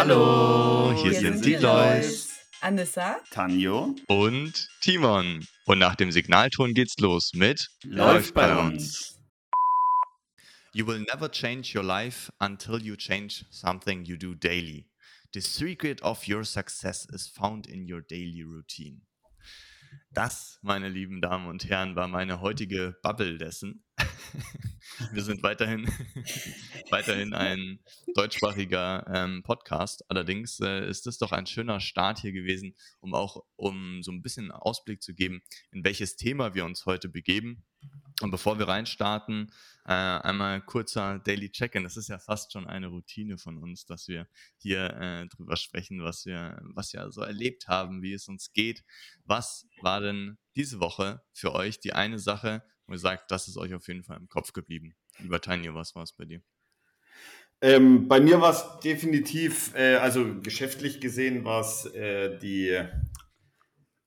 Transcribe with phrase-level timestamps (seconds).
[0.00, 2.28] Hallo, hier, hier sind, sind die Lois.
[2.60, 5.44] Anissa, Tanjo und Timon.
[5.66, 9.18] Und nach dem Signalton geht's los mit Läuft bei uns.
[10.72, 14.86] You will never change your life until you change something you do daily.
[15.34, 19.00] The secret of your success is found in your daily routine.
[20.12, 23.82] Das, meine lieben Damen und Herren, war meine heutige Bubble dessen.
[25.12, 25.86] Wir sind weiterhin,
[26.90, 27.78] weiterhin ein
[28.14, 30.04] deutschsprachiger ähm, Podcast.
[30.10, 34.22] Allerdings äh, ist es doch ein schöner Start hier gewesen, um auch um so ein
[34.22, 37.64] bisschen Ausblick zu geben, in welches Thema wir uns heute begeben.
[38.20, 39.52] Und bevor wir reinstarten,
[39.84, 41.84] äh, einmal kurzer Daily Check-in.
[41.84, 46.02] Das ist ja fast schon eine Routine von uns, dass wir hier äh, drüber sprechen,
[46.02, 48.82] was wir, was wir so erlebt haben, wie es uns geht.
[49.24, 53.74] Was war denn diese Woche für euch die eine Sache, ihr sagt, das ist euch
[53.74, 54.94] auf jeden Fall im Kopf geblieben?
[55.18, 56.40] Lieber Tanja, was war es bei dir?
[57.60, 62.78] Ähm, bei mir war es definitiv, äh, also geschäftlich gesehen war es äh, die,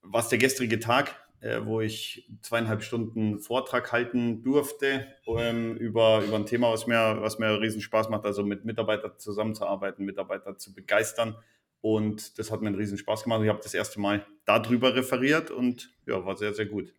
[0.01, 6.37] was der gestrige Tag, äh, wo ich zweieinhalb Stunden Vortrag halten durfte ähm, über, über
[6.37, 10.73] ein Thema, was mir, was mir riesen Spaß macht, also mit Mitarbeitern zusammenzuarbeiten, Mitarbeiter zu
[10.73, 11.35] begeistern.
[11.81, 13.41] Und das hat mir einen riesen Spaß gemacht.
[13.43, 16.93] Ich habe das erste Mal darüber referiert und ja, war sehr, sehr gut.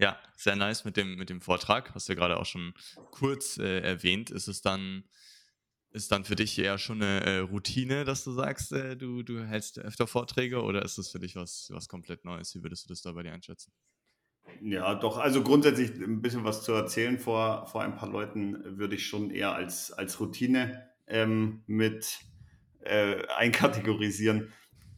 [0.00, 1.94] Ja, sehr nice mit dem, mit dem Vortrag.
[1.94, 2.72] Hast du ja gerade auch schon
[3.10, 4.30] kurz äh, erwähnt.
[4.30, 5.04] Ist es dann,
[5.90, 9.44] ist dann für dich eher schon eine äh, Routine, dass du sagst, äh, du, du
[9.44, 12.54] hältst öfter Vorträge oder ist das für dich was, was komplett Neues?
[12.54, 13.72] Wie würdest du das da bei dir einschätzen?
[14.62, 18.96] Ja, doch, also grundsätzlich ein bisschen was zu erzählen vor, vor ein paar Leuten würde
[18.96, 22.20] ich schon eher als, als Routine ähm, mit
[22.80, 24.50] äh, einkategorisieren.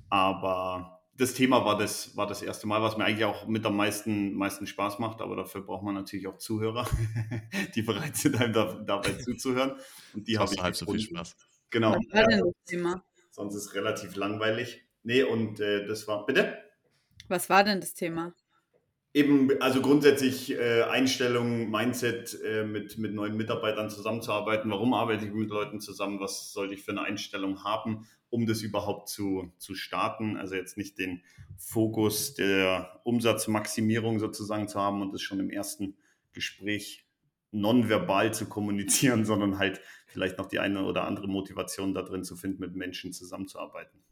[0.09, 3.77] Aber das Thema war das, war das erste Mal, was mir eigentlich auch mit am
[3.77, 5.21] meisten, meisten Spaß macht.
[5.21, 6.87] Aber dafür braucht man natürlich auch Zuhörer,
[7.75, 9.77] die bereit sind, einem da, dabei zuzuhören.
[10.15, 11.37] Und die habe ich halb so viel Spaß.
[11.71, 11.93] Genau.
[11.93, 13.05] Was war denn das Thema?
[13.31, 14.83] Sonst ist es relativ langweilig.
[15.03, 16.59] Nee, und äh, das war, bitte?
[17.29, 18.35] Was war denn das Thema?
[19.15, 24.71] Eben, also grundsätzlich äh, Einstellung, Mindset, äh, mit, mit neuen Mitarbeitern zusammenzuarbeiten.
[24.71, 26.19] Warum arbeite ich mit Leuten zusammen?
[26.19, 30.39] Was sollte ich für eine Einstellung haben, um das überhaupt zu, zu starten?
[30.39, 31.23] Also jetzt nicht den
[31.59, 35.95] Fokus der Umsatzmaximierung sozusagen zu haben und das schon im ersten
[36.33, 37.07] Gespräch
[37.51, 42.35] nonverbal zu kommunizieren, sondern halt vielleicht noch die eine oder andere Motivation da drin zu
[42.35, 44.03] finden, mit Menschen zusammenzuarbeiten.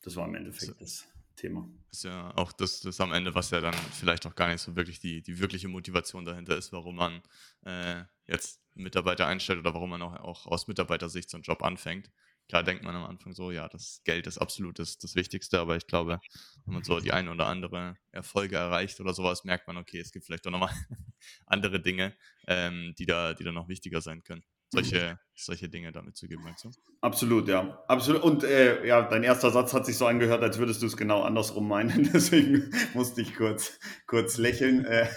[0.00, 1.11] Das war im Endeffekt das
[1.42, 1.68] Thema.
[1.90, 4.76] Ist ja auch das, das am Ende, was ja dann vielleicht auch gar nicht so
[4.76, 7.20] wirklich die, die wirkliche Motivation dahinter ist, warum man
[7.64, 12.12] äh, jetzt Mitarbeiter einstellt oder warum man auch, auch aus Mitarbeitersicht so einen Job anfängt.
[12.48, 15.76] Klar denkt man am Anfang so, ja, das Geld ist absolut das, das Wichtigste, aber
[15.76, 16.20] ich glaube,
[16.64, 20.12] wenn man so die eine oder andere Erfolge erreicht oder sowas, merkt man, okay, es
[20.12, 20.74] gibt vielleicht auch nochmal
[21.46, 22.14] andere Dinge,
[22.46, 26.42] ähm, die, da, die da noch wichtiger sein können solche, solche Dinge damit zu geben,
[26.44, 26.70] meinst du?
[27.02, 27.82] Absolut, ja.
[27.88, 28.22] Absolut.
[28.22, 31.22] Und äh, ja, dein erster Satz hat sich so angehört, als würdest du es genau
[31.22, 32.10] andersrum meinen.
[32.14, 34.84] Deswegen musste ich kurz, kurz lächeln.
[34.84, 35.08] Äh,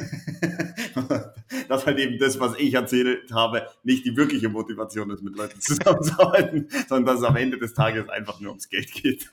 [1.69, 5.59] dass halt eben das, was ich erzählt habe, nicht die wirkliche Motivation ist, mit Leuten
[5.61, 9.29] zusammenzuarbeiten, sondern dass es am Ende des Tages einfach nur ums Geld geht.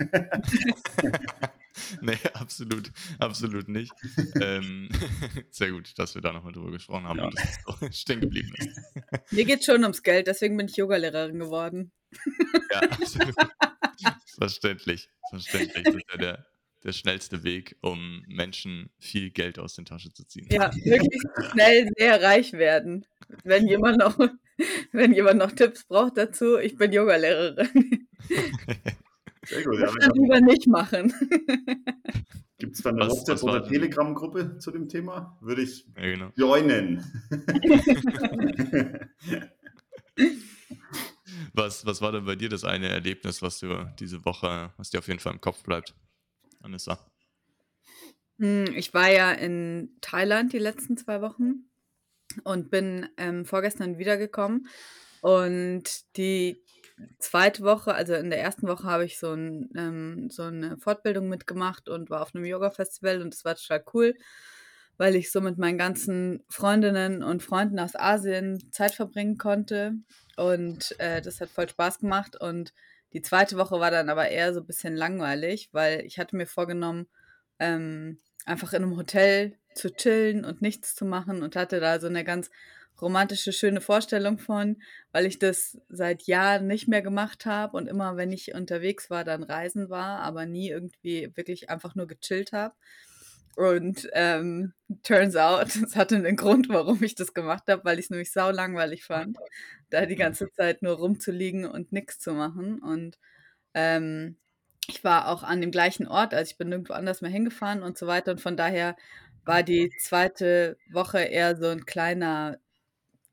[2.01, 3.93] nee, absolut, absolut nicht.
[4.41, 4.89] ähm,
[5.51, 7.25] sehr gut, dass wir da nochmal drüber gesprochen haben ja.
[7.27, 9.33] und das so stehen geblieben ist.
[9.33, 11.93] Mir geht schon ums Geld, deswegen bin ich Yogalehrerin geworden.
[12.73, 13.35] ja, absolut.
[14.39, 15.85] Verständlich, verständlich.
[15.85, 16.47] Das ist ja der,
[16.85, 20.49] der schnellste Weg, um Menschen viel Geld aus den Taschen zu ziehen.
[20.51, 21.23] Ja, wirklich
[21.53, 23.07] schnell sehr reich werden.
[23.45, 24.19] Wenn jemand noch,
[24.93, 28.09] wenn jemand noch Tipps braucht dazu, ich bin Yogalehrerin.
[29.45, 29.81] Sehr gut.
[29.81, 31.13] Das ja, lieber nicht machen.
[32.59, 35.37] Gibt es da eine WhatsApp- oder Telegram-Gruppe zu dem Thema?
[35.41, 36.31] Würde ich ja, genau.
[36.37, 37.05] joinen.
[41.55, 44.99] was, was war denn bei dir das eine Erlebnis, was du diese Woche, was dir
[44.99, 45.97] auf jeden Fall im Kopf bleibt,
[46.61, 47.05] Anissa?
[48.39, 51.65] Hm, ich war ja in Thailand die letzten zwei Wochen
[52.45, 54.69] und bin ähm, vorgestern wiedergekommen.
[55.21, 56.63] Und die
[57.19, 61.29] zweite Woche, also in der ersten Woche habe ich so, ein, ähm, so eine Fortbildung
[61.29, 64.15] mitgemacht und war auf einem Yoga-Festival und das war total cool,
[64.99, 69.95] weil ich so mit meinen ganzen Freundinnen und Freunden aus Asien Zeit verbringen konnte.
[70.37, 72.41] Und äh, das hat voll Spaß gemacht.
[72.41, 72.73] Und
[73.13, 76.47] die zweite Woche war dann aber eher so ein bisschen langweilig, weil ich hatte mir
[76.47, 77.07] vorgenommen,
[77.59, 82.07] ähm, einfach in einem Hotel zu chillen und nichts zu machen und hatte da so
[82.07, 82.51] eine ganz
[83.01, 88.17] romantische, schöne Vorstellung von, weil ich das seit Jahren nicht mehr gemacht habe und immer,
[88.17, 92.75] wenn ich unterwegs war, dann reisen war, aber nie irgendwie wirklich einfach nur gechillt habe.
[93.57, 94.73] Und ähm,
[95.03, 98.33] turns out, es hatte einen Grund, warum ich das gemacht habe, weil ich es nämlich
[98.33, 99.37] sau langweilig fand,
[99.91, 102.81] da die ganze Zeit nur rumzuliegen und nichts zu machen.
[102.81, 103.19] Und
[103.75, 104.37] ähm,
[104.89, 107.99] ich war auch an dem gleichen Ort, also ich bin nirgendwo anders mehr hingefahren und
[107.99, 108.33] so weiter.
[108.33, 108.97] Und von daher
[109.45, 112.59] war die zweite Woche eher so ein kleiner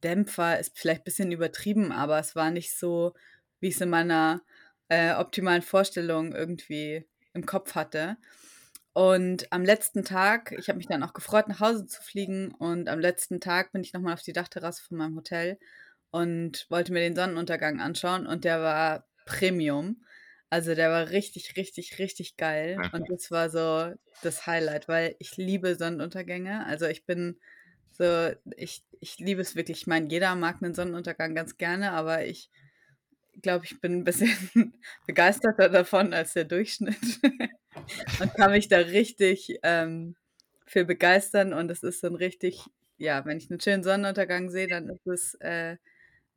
[0.04, 3.14] Dämpfer, ist vielleicht ein bisschen übertrieben, aber es war nicht so,
[3.60, 4.42] wie ich es in meiner
[4.90, 8.18] äh, optimalen Vorstellung irgendwie im Kopf hatte.
[8.94, 12.52] Und am letzten Tag, ich habe mich dann auch gefreut, nach Hause zu fliegen.
[12.56, 15.58] Und am letzten Tag bin ich nochmal auf die Dachterrasse von meinem Hotel
[16.12, 18.28] und wollte mir den Sonnenuntergang anschauen.
[18.28, 20.04] Und der war Premium.
[20.50, 22.82] Also der war richtig, richtig, richtig geil.
[22.92, 23.94] Und das war so
[24.24, 26.66] das Highlight, weil ich liebe Sonnenuntergänge.
[26.66, 27.40] Also ich bin
[28.00, 29.82] so, ich, ich liebe es wirklich.
[29.82, 32.50] Ich meine, jeder mag einen Sonnenuntergang ganz gerne, aber ich
[33.42, 34.30] glaube, ich bin ein bisschen
[35.08, 36.96] begeisterter davon als der Durchschnitt
[38.22, 40.16] und kann mich da richtig ähm,
[40.66, 41.54] für begeistern.
[41.54, 42.66] Und es ist so ein richtig,
[42.98, 45.76] ja, wenn ich einen schönen Sonnenuntergang sehe, dann ist es äh,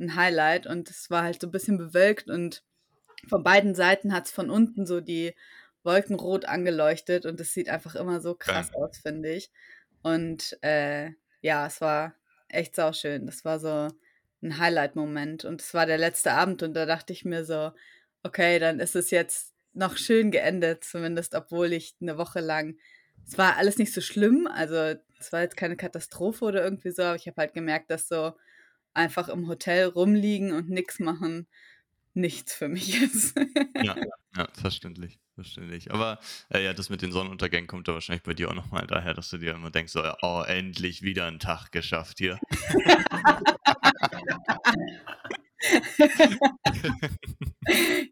[0.00, 0.66] ein Highlight.
[0.66, 2.64] Und es war halt so ein bisschen bewölkt und
[3.28, 5.32] von beiden Seiten hat es von unten so die
[5.84, 8.80] Wolken rot angeleuchtet und es sieht einfach immer so krass ja.
[8.80, 9.52] aus, finde ich.
[10.02, 11.12] Und äh,
[11.42, 12.14] ja, es war
[12.48, 13.26] echt sauschön.
[13.26, 13.88] Das war so
[14.42, 17.72] ein Highlight-Moment und es war der letzte Abend und da dachte ich mir so,
[18.22, 22.76] okay, dann ist es jetzt noch schön geendet, zumindest obwohl ich eine Woche lang,
[23.26, 24.74] es war alles nicht so schlimm, also
[25.18, 28.32] es war jetzt keine Katastrophe oder irgendwie so, aber ich habe halt gemerkt, dass so
[28.94, 31.48] einfach im Hotel rumliegen und nichts machen
[32.14, 33.36] nichts für mich ist.
[33.82, 33.96] ja,
[34.36, 35.90] ja, verständlich, verständlich.
[35.92, 36.18] Aber
[36.50, 39.30] äh, ja, das mit den Sonnenuntergängen kommt da wahrscheinlich bei dir auch nochmal daher, dass
[39.30, 42.38] du dir immer denkst, so, oh, endlich wieder ein Tag geschafft hier.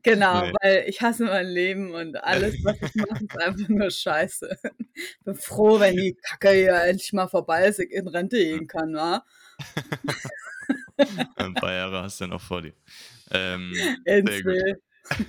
[0.03, 0.53] genau, nee.
[0.61, 4.59] weil ich hasse mein Leben und alles, was ich mache, ist einfach nur scheiße.
[5.25, 8.95] Bin froh, wenn die Kacke hier endlich mal vorbei ist, ich in Rente gehen kann,
[8.95, 9.25] wa?
[11.37, 12.75] Ein paar Jahre hast du ja noch vor dir.
[13.31, 13.73] Ähm,
[14.05, 14.81] sehr, gut.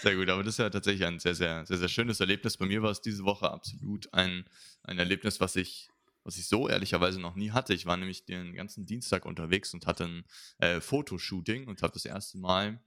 [0.00, 2.56] sehr gut, aber das ist ja tatsächlich ein sehr, sehr, sehr, sehr schönes Erlebnis.
[2.56, 4.44] Bei mir war es diese Woche absolut ein,
[4.82, 5.88] ein Erlebnis, was ich
[6.24, 7.74] was ich so ehrlicherweise noch nie hatte.
[7.74, 10.24] Ich war nämlich den ganzen Dienstag unterwegs und hatte ein
[10.58, 12.80] äh, Fotoshooting und habe das erste Mal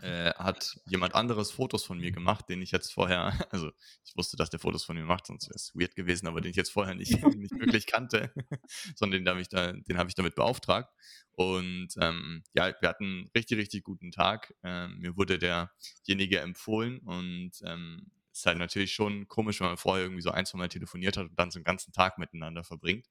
[0.00, 3.70] äh, hat jemand anderes Fotos von mir gemacht, den ich jetzt vorher, also
[4.04, 6.50] ich wusste, dass der Fotos von mir macht, sonst wäre es weird gewesen, aber den
[6.50, 8.32] ich jetzt vorher nicht, nicht wirklich kannte,
[8.96, 10.92] sondern den habe ich, da, hab ich damit beauftragt.
[11.32, 14.54] Und ähm, ja, wir hatten einen richtig, richtig guten Tag.
[14.62, 20.04] Ähm, mir wurde derjenige empfohlen und ähm, ist halt natürlich schon komisch, wenn man vorher
[20.04, 23.06] irgendwie so ein, zwei Mal telefoniert hat und dann so einen ganzen Tag miteinander verbringt.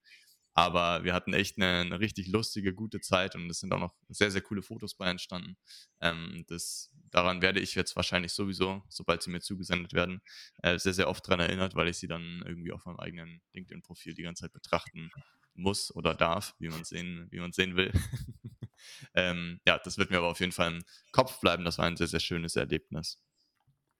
[0.54, 3.96] Aber wir hatten echt eine, eine, richtig lustige, gute Zeit und es sind auch noch
[4.10, 5.56] sehr, sehr coole Fotos bei entstanden.
[6.02, 10.22] Ähm, das, daran werde ich jetzt wahrscheinlich sowieso, sobald sie mir zugesendet werden,
[10.62, 14.14] äh, sehr, sehr oft daran erinnert, weil ich sie dann irgendwie auf meinem eigenen LinkedIn-Profil
[14.14, 15.10] die ganze Zeit betrachten
[15.54, 17.92] muss oder darf, wie man sehen, wie man sehen will.
[19.16, 21.64] ähm, ja, das wird mir aber auf jeden Fall im Kopf bleiben.
[21.64, 23.22] Das war ein sehr, sehr schönes Erlebnis.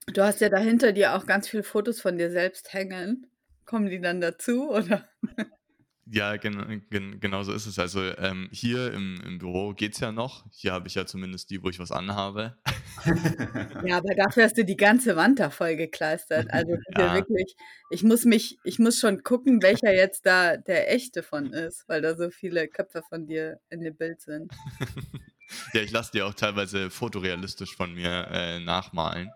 [0.06, 3.30] Du hast ja dahinter dir auch ganz viele Fotos von dir selbst hängen.
[3.64, 5.08] Kommen die dann dazu oder?
[6.10, 7.78] Ja, gen, gen, genau so ist es.
[7.78, 10.44] Also ähm, hier im, im Büro geht es ja noch.
[10.50, 12.56] Hier habe ich ja zumindest die, wo ich was anhabe.
[13.84, 16.52] ja, aber dafür hast du die ganze Wand da voll gekleistert.
[16.52, 17.14] Also ja.
[17.14, 17.54] wirklich,
[17.90, 22.02] ich muss mich, ich muss schon gucken, welcher jetzt da der echte von ist, weil
[22.02, 24.52] da so viele Köpfe von dir in dem Bild sind.
[25.72, 29.30] ja, ich lasse dir auch teilweise fotorealistisch von mir äh, nachmalen.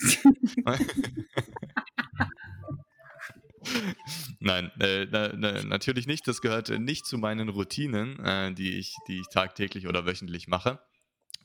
[4.40, 6.26] Nein, äh, na, na, natürlich nicht.
[6.28, 10.80] Das gehört nicht zu meinen Routinen, äh, die, ich, die ich tagtäglich oder wöchentlich mache.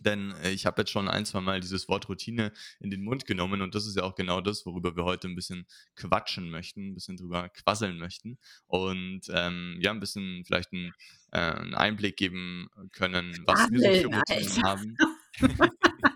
[0.02, 3.26] Denn äh, ich habe jetzt schon ein, zwei Mal dieses Wort Routine in den Mund
[3.26, 6.90] genommen und das ist ja auch genau das, worüber wir heute ein bisschen quatschen möchten,
[6.90, 10.92] ein bisschen drüber quasseln möchten und ähm, ja, ein bisschen vielleicht einen,
[11.32, 14.98] äh, einen Einblick geben können, was wir so für Routinen haben.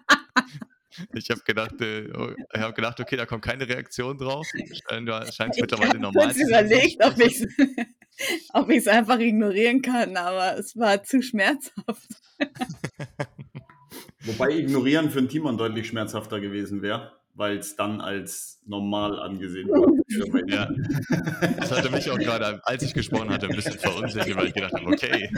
[1.14, 4.48] Ich habe gedacht, äh, oh, ich hab gedacht, okay, da kommt keine Reaktion drauf.
[4.54, 6.70] Du scheinst mittlerweile normal zu sein.
[6.72, 7.48] Ich habe überlegt,
[8.54, 12.10] ob ich es einfach ignorieren kann, aber es war zu schmerzhaft.
[14.26, 19.68] Wobei ignorieren für ein Timon deutlich schmerzhafter gewesen wäre, weil es dann als normal angesehen
[19.70, 20.02] wurde.
[20.52, 20.68] ja.
[21.58, 24.74] Das hatte mich auch gerade, als ich gesprochen hatte, ein bisschen verunsichert, weil ich gedacht
[24.74, 25.30] habe, okay,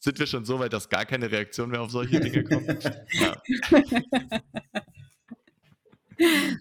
[0.00, 2.84] sind wir schon so weit, dass gar keine Reaktion mehr auf solche Dinge kommt?
[3.12, 3.42] Ja.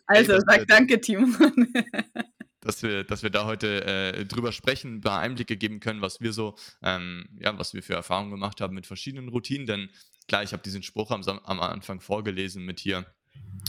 [0.07, 1.35] Also, hey, sag danke, Timon.
[2.61, 6.21] dass wir, dass wir da heute äh, drüber sprechen, ein paar Einblicke geben können, was
[6.21, 9.67] wir so, ähm, ja, was wir für Erfahrungen gemacht haben mit verschiedenen Routinen.
[9.67, 9.89] Denn
[10.27, 13.05] klar, ich habe diesen Spruch am, am Anfang vorgelesen mit hier,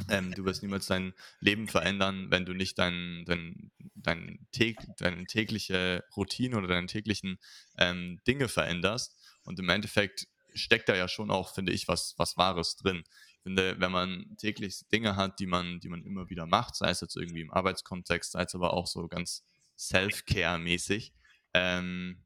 [0.08, 5.26] Ähm, du wirst niemals dein Leben verändern, wenn du nicht dein, dein, dein täg, deine
[5.26, 7.38] tägliche Routine oder deine täglichen
[7.78, 9.16] ähm, Dinge veränderst.
[9.44, 13.04] Und im Endeffekt steckt da ja schon auch, finde ich, was, was Wahres drin.
[13.36, 16.90] Ich finde, wenn man täglich Dinge hat, die man, die man immer wieder macht, sei
[16.90, 19.44] es jetzt irgendwie im Arbeitskontext, sei es aber auch so ganz
[19.78, 21.12] Self-Care-mäßig,
[21.54, 22.22] ähm,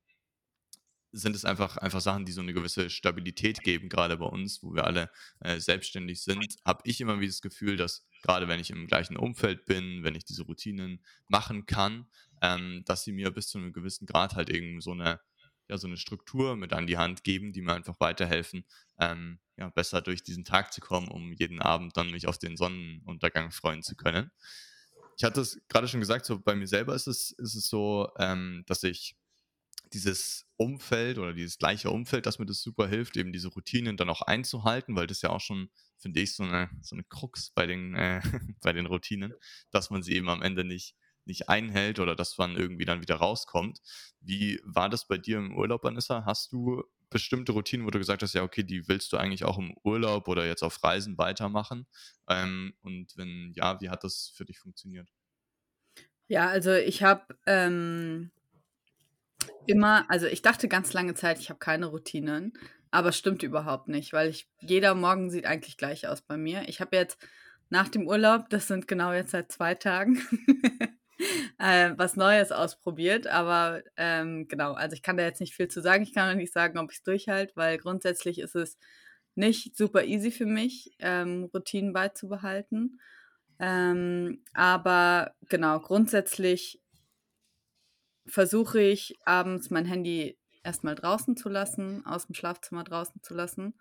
[1.13, 4.75] sind es einfach, einfach Sachen, die so eine gewisse Stabilität geben, gerade bei uns, wo
[4.75, 8.71] wir alle äh, selbstständig sind, habe ich immer wieder das Gefühl, dass gerade wenn ich
[8.71, 12.07] im gleichen Umfeld bin, wenn ich diese Routinen machen kann,
[12.43, 15.21] ähm, dass sie mir bis zu einem gewissen Grad halt eben so eine,
[15.69, 18.65] ja, so eine Struktur mit an die Hand geben, die mir einfach weiterhelfen,
[18.99, 22.57] ähm, ja, besser durch diesen Tag zu kommen, um jeden Abend dann mich auf den
[22.57, 24.31] Sonnenuntergang freuen zu können.
[25.17, 28.11] Ich hatte es gerade schon gesagt, so bei mir selber ist es, ist es so,
[28.19, 29.17] ähm, dass ich
[29.93, 34.11] dieses Umfeld oder dieses gleiche Umfeld, das mir das super hilft, eben diese Routinen dann
[34.11, 37.67] auch einzuhalten, weil das ja auch schon, finde ich, so eine, so eine Krux bei
[37.67, 38.21] den, äh,
[38.63, 39.33] bei den Routinen,
[39.71, 40.97] dass man sie eben am Ende nicht,
[41.27, 43.81] nicht einhält oder dass man irgendwie dann wieder rauskommt.
[44.21, 46.25] Wie war das bei dir im Urlaub, Anissa?
[46.25, 49.59] Hast du bestimmte Routinen, wo du gesagt hast, ja, okay, die willst du eigentlich auch
[49.59, 51.87] im Urlaub oder jetzt auf Reisen weitermachen?
[52.29, 55.09] Ähm, und wenn ja, wie hat das für dich funktioniert?
[56.29, 58.33] Ja, also ich habe ähm,
[59.67, 62.53] immer, also ich dachte ganz lange Zeit, ich habe keine Routinen,
[62.91, 66.69] aber stimmt überhaupt nicht, weil ich jeder Morgen sieht eigentlich gleich aus bei mir.
[66.69, 67.19] Ich habe jetzt
[67.69, 70.21] nach dem Urlaub, das sind genau jetzt seit zwei Tagen,
[71.59, 73.27] äh, was Neues ausprobiert.
[73.27, 76.03] Aber ähm, genau, also ich kann da jetzt nicht viel zu sagen.
[76.03, 78.79] Ich kann auch nicht sagen, ob ich es durchhalte, weil grundsätzlich ist es
[79.35, 83.01] nicht super easy für mich, ähm, Routinen beizubehalten.
[83.59, 86.81] Ähm, aber genau, grundsätzlich
[88.27, 93.75] versuche ich abends mein Handy erstmal draußen zu lassen, aus dem Schlafzimmer draußen zu lassen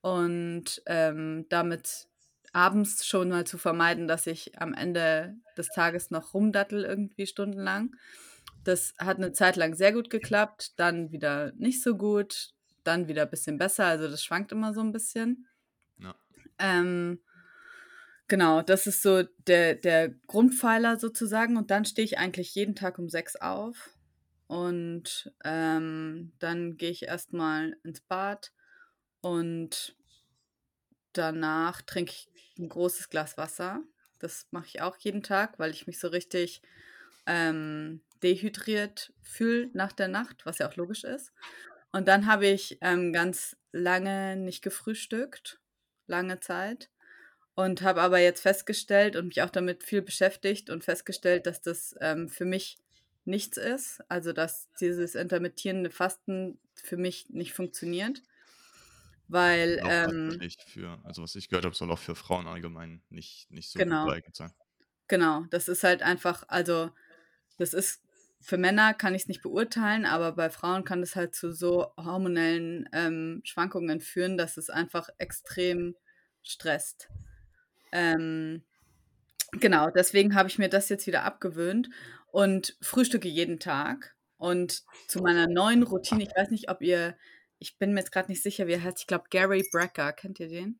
[0.00, 2.08] und ähm, damit
[2.54, 7.94] abends schon mal zu vermeiden, dass ich am Ende des Tages noch rumdattel irgendwie stundenlang.
[8.64, 12.50] Das hat eine Zeit lang sehr gut geklappt, dann wieder nicht so gut,
[12.82, 13.86] dann wieder ein bisschen besser.
[13.86, 15.46] Also das schwankt immer so ein bisschen.
[15.98, 16.14] Ja.
[16.58, 17.20] Ähm,
[18.26, 21.56] Genau, das ist so der, der Grundpfeiler sozusagen.
[21.56, 23.90] Und dann stehe ich eigentlich jeden Tag um sechs auf.
[24.46, 28.52] Und ähm, dann gehe ich erstmal ins Bad
[29.20, 29.96] und
[31.12, 33.82] danach trinke ich ein großes Glas Wasser.
[34.18, 36.62] Das mache ich auch jeden Tag, weil ich mich so richtig
[37.26, 41.32] ähm, dehydriert fühle nach der Nacht, was ja auch logisch ist.
[41.92, 45.60] Und dann habe ich ähm, ganz lange nicht gefrühstückt,
[46.06, 46.90] lange Zeit
[47.54, 51.94] und habe aber jetzt festgestellt und mich auch damit viel beschäftigt und festgestellt, dass das
[52.00, 52.78] ähm, für mich
[53.24, 54.02] nichts ist.
[54.08, 58.22] Also dass dieses intermittierende Fasten für mich nicht funktioniert.
[59.28, 59.80] Weil.
[59.84, 63.70] Ähm, nicht für, also was ich gehört habe, soll auch für Frauen allgemein nicht, nicht
[63.70, 64.52] so genau, geeignet sein.
[65.08, 66.90] Genau, das ist halt einfach, also
[67.58, 68.04] das ist
[68.44, 71.94] für Männer kann ich es nicht beurteilen, aber bei Frauen kann es halt zu so
[71.96, 75.96] hormonellen ähm, Schwankungen führen, dass es einfach extrem
[76.42, 77.08] stresst.
[77.90, 78.62] Ähm,
[79.52, 81.88] genau, deswegen habe ich mir das jetzt wieder abgewöhnt
[82.26, 84.14] und frühstücke jeden Tag.
[84.36, 87.16] Und zu meiner neuen Routine, ich weiß nicht, ob ihr,
[87.58, 90.40] ich bin mir jetzt gerade nicht sicher, wie er heißt, ich glaube Gary Brecker, kennt
[90.40, 90.78] ihr den?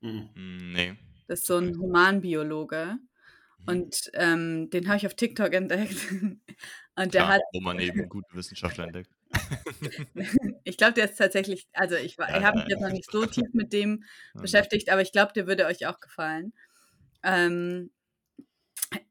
[0.00, 0.30] Mhm.
[0.34, 0.96] Mm, nee.
[1.26, 2.98] Das ist so ein Humanbiologe.
[3.58, 3.64] Mhm.
[3.66, 5.96] Und ähm, den habe ich auf TikTok entdeckt.
[6.96, 7.40] Und der ja, hat.
[7.52, 9.10] Wo man eben gute Wissenschaftler entdeckt.
[10.64, 13.48] ich glaube, der ist tatsächlich, also ich, ich habe mich jetzt noch nicht so tief
[13.52, 16.52] mit dem beschäftigt, aber ich glaube, der würde euch auch gefallen.
[17.24, 17.90] Ähm,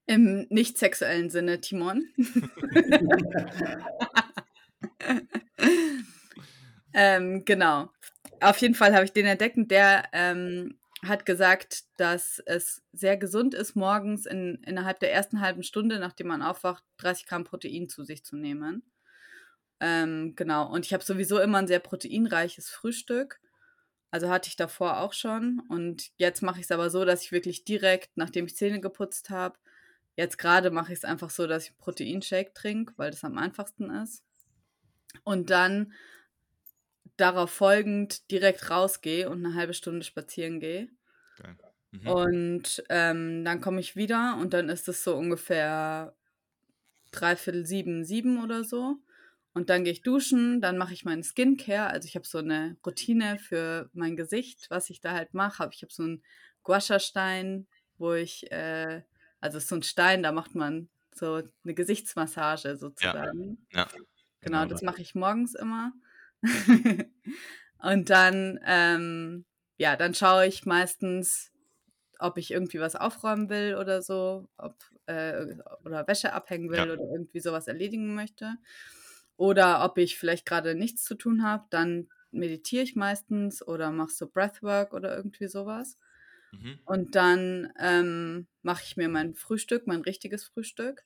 [0.05, 2.07] Im nicht sexuellen Sinne, Timon.
[6.93, 7.89] Ähm, genau.
[8.39, 13.17] Auf jeden Fall habe ich den entdeckt und der ähm, hat gesagt, dass es sehr
[13.17, 17.89] gesund ist, morgens in, innerhalb der ersten halben Stunde, nachdem man aufwacht, 30 Gramm Protein
[17.89, 18.83] zu sich zu nehmen.
[19.79, 20.71] Ähm, genau.
[20.71, 23.39] Und ich habe sowieso immer ein sehr proteinreiches Frühstück.
[24.11, 25.61] Also hatte ich davor auch schon.
[25.69, 29.29] Und jetzt mache ich es aber so, dass ich wirklich direkt, nachdem ich Zähne geputzt
[29.29, 29.57] habe,
[30.15, 33.89] jetzt gerade mache ich es einfach so, dass ich Proteinshake trinke, weil das am einfachsten
[33.89, 34.23] ist.
[35.23, 35.93] Und dann
[37.17, 40.89] darauf folgend direkt rausgehe und eine halbe Stunde spazieren gehe.
[41.91, 42.07] Mhm.
[42.07, 46.15] Und ähm, dann komme ich wieder und dann ist es so ungefähr
[47.11, 48.97] dreiviertel sieben, sieben oder so.
[49.53, 51.87] Und dann gehe ich duschen, dann mache ich meinen Skincare.
[51.87, 55.69] Also ich habe so eine Routine für mein Gesicht, was ich da halt mache.
[55.71, 56.23] Ich habe so einen
[56.63, 57.67] Guasha-Stein,
[57.99, 59.03] wo ich, äh,
[59.39, 63.67] also so ein Stein, da macht man so eine Gesichtsmassage sozusagen.
[63.71, 63.81] Ja.
[63.81, 63.87] ja.
[64.41, 65.93] Genau, genau das mache ich morgens immer.
[67.79, 69.45] und dann, ähm,
[69.77, 71.49] ja, dann schaue ich meistens
[72.19, 75.45] ob ich irgendwie was aufräumen will oder so, ob, äh,
[75.83, 76.85] oder Wäsche abhängen will Ja.
[76.91, 78.55] oder irgendwie sowas erledigen möchte.
[79.35, 84.11] Oder ob ich vielleicht gerade nichts zu tun habe, dann meditiere ich meistens oder mache
[84.11, 85.97] so Breathwork oder irgendwie sowas.
[86.53, 86.79] Mhm.
[86.85, 91.05] Und dann ähm, mache ich mir mein Frühstück, mein richtiges Frühstück.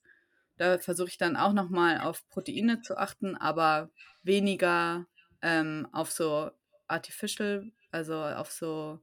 [0.57, 3.91] Da versuche ich dann auch nochmal auf Proteine zu achten, aber
[4.23, 5.07] weniger
[5.41, 6.51] ähm, auf so
[6.87, 8.99] artificial, also auf so,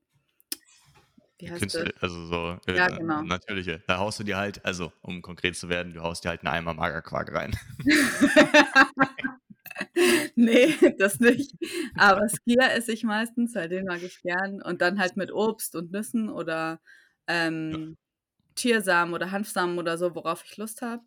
[1.39, 1.75] wie heißt das?
[1.75, 3.23] Künstler, also so äh, Ja, genau.
[3.23, 3.83] natürliche.
[3.87, 6.55] Da haust du dir halt, also um konkret zu werden, du haust dir halt einen
[6.55, 7.57] Eimer Magerquark rein.
[10.37, 11.53] nee, das nicht.
[11.97, 14.63] Aber Skier esse ich meistens, weil den mag ich gern.
[14.63, 16.81] Und dann halt mit Obst und Nüssen oder
[17.27, 17.97] ähm,
[18.57, 21.03] Chiasamen oder Hanfsamen oder so, worauf ich Lust habe.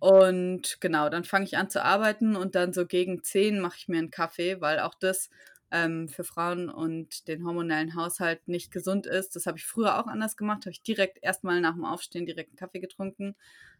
[0.00, 3.88] Und genau, dann fange ich an zu arbeiten und dann so gegen 10 mache ich
[3.88, 5.30] mir einen Kaffee, weil auch das
[5.70, 9.36] ähm, für Frauen und den hormonellen Haushalt nicht gesund ist.
[9.36, 12.50] Das habe ich früher auch anders gemacht, habe ich direkt erstmal nach dem Aufstehen direkt
[12.50, 13.36] einen Kaffee getrunken.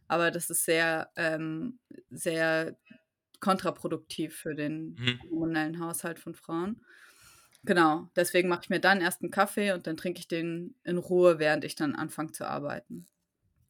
[0.07, 1.79] Aber das ist sehr, ähm,
[2.11, 2.77] sehr
[3.39, 5.31] kontraproduktiv für den Mhm.
[5.31, 6.81] hormonellen Haushalt von Frauen.
[7.65, 10.97] Genau, deswegen mache ich mir dann erst einen Kaffee und dann trinke ich den in
[10.97, 13.07] Ruhe, während ich dann anfange zu arbeiten.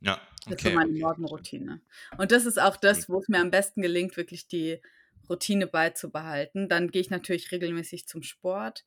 [0.01, 0.75] Ja, Das ist okay.
[0.75, 1.00] meine okay.
[1.00, 1.81] Morgenroutine.
[2.17, 4.81] Und das ist auch das, wo es mir am besten gelingt, wirklich die
[5.29, 6.67] Routine beizubehalten.
[6.67, 8.84] Dann gehe ich natürlich regelmäßig zum Sport,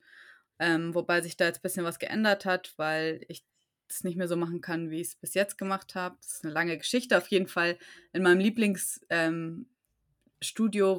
[0.58, 3.44] ähm, wobei sich da jetzt ein bisschen was geändert hat, weil ich
[3.88, 6.16] es nicht mehr so machen kann, wie ich es bis jetzt gemacht habe.
[6.20, 7.16] Das ist eine lange Geschichte.
[7.16, 7.78] Auf jeden Fall
[8.12, 9.66] in meinem Lieblingsstudio, ähm,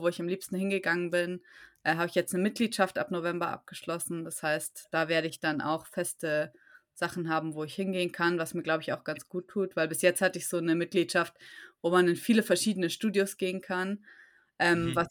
[0.01, 1.41] wo ich am liebsten hingegangen bin,
[1.83, 4.23] äh, habe ich jetzt eine Mitgliedschaft ab November abgeschlossen.
[4.23, 6.53] Das heißt, da werde ich dann auch feste
[6.95, 9.87] Sachen haben, wo ich hingehen kann, was mir, glaube ich, auch ganz gut tut, weil
[9.87, 11.35] bis jetzt hatte ich so eine Mitgliedschaft,
[11.81, 14.05] wo man in viele verschiedene Studios gehen kann,
[14.59, 14.95] ähm, Mhm.
[14.95, 15.07] was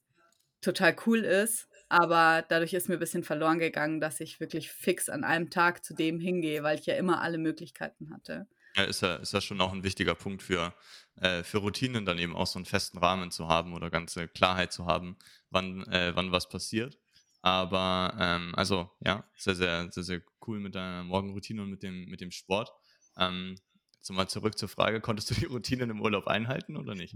[0.61, 1.69] total cool ist.
[1.89, 5.85] Aber dadurch ist mir ein bisschen verloren gegangen, dass ich wirklich fix an einem Tag
[5.85, 8.49] zu dem hingehe, weil ich ja immer alle Möglichkeiten hatte.
[8.77, 10.75] Ja, ist ja, ist ja schon auch ein wichtiger Punkt für,
[11.17, 14.73] äh, für Routinen, dann eben auch so einen festen Rahmen zu haben oder ganze Klarheit
[14.73, 15.17] zu haben,
[15.51, 16.99] wann, äh, wann was passiert.
[17.45, 22.07] Aber ähm, also ja, sehr, sehr, sehr, sehr cool mit deiner Morgenroutine und mit dem,
[22.07, 22.73] mit dem Sport.
[23.19, 23.57] Ähm,
[23.97, 27.15] jetzt mal zurück zur Frage, konntest du die Routinen im Urlaub einhalten oder nicht?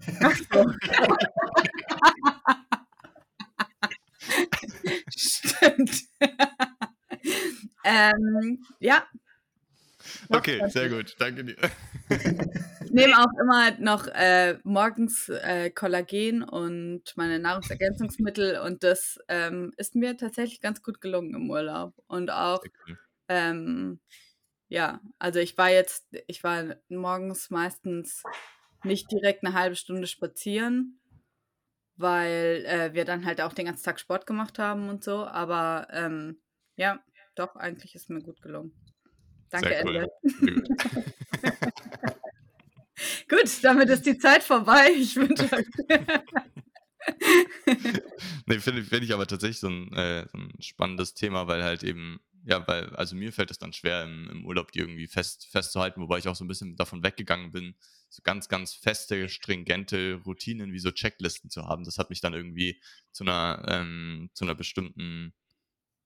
[5.17, 6.03] Stimmt.
[7.85, 9.07] ähm, ja.
[10.29, 11.57] Okay, sehr gut, danke dir.
[12.85, 19.73] Ich nehme auch immer noch äh, morgens äh, Kollagen und meine Nahrungsergänzungsmittel und das ähm,
[19.77, 21.95] ist mir tatsächlich ganz gut gelungen im Urlaub.
[22.07, 22.63] Und auch,
[23.29, 24.01] ähm,
[24.69, 28.23] ja, also ich war jetzt, ich war morgens meistens
[28.85, 31.01] nicht direkt eine halbe Stunde spazieren,
[31.97, 35.27] weil äh, wir dann halt auch den ganzen Tag Sport gemacht haben und so.
[35.27, 36.41] Aber ähm,
[36.77, 37.03] ja,
[37.35, 38.73] doch, eigentlich ist mir gut gelungen.
[39.51, 40.07] Danke, Sehr cool.
[43.29, 44.91] Gut, damit ist die Zeit vorbei.
[44.97, 45.67] Ich wünsche euch.
[48.47, 51.83] Nee, finde find ich aber tatsächlich so ein, äh, so ein spannendes Thema, weil halt
[51.83, 55.47] eben, ja, weil, also mir fällt es dann schwer, im, im Urlaub die irgendwie fest,
[55.51, 57.77] festzuhalten, wobei ich auch so ein bisschen davon weggegangen bin,
[58.11, 61.85] so ganz, ganz feste, stringente Routinen wie so Checklisten zu haben.
[61.85, 62.81] Das hat mich dann irgendwie
[63.13, 65.33] zu einer, ähm, zu einer bestimmten,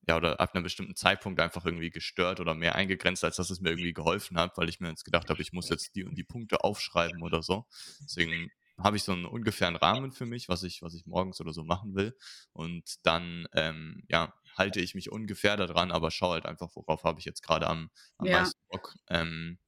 [0.09, 3.61] ja, oder ab einem bestimmten Zeitpunkt einfach irgendwie gestört oder mehr eingegrenzt, als dass es
[3.61, 6.17] mir irgendwie geholfen hat, weil ich mir jetzt gedacht habe, ich muss jetzt die und
[6.17, 7.67] die Punkte aufschreiben oder so.
[8.07, 11.53] Deswegen habe ich so einen ungefähren Rahmen für mich, was ich, was ich morgens oder
[11.53, 12.17] so machen will.
[12.53, 17.21] Und dann, ähm, ja, halte ich mich ungefähr daran, aber schaue halt einfach, worauf habe
[17.21, 18.31] ich jetzt gerade am, am Ja.
[18.31, 18.95] meisten Bock.
[19.09, 19.59] Ähm,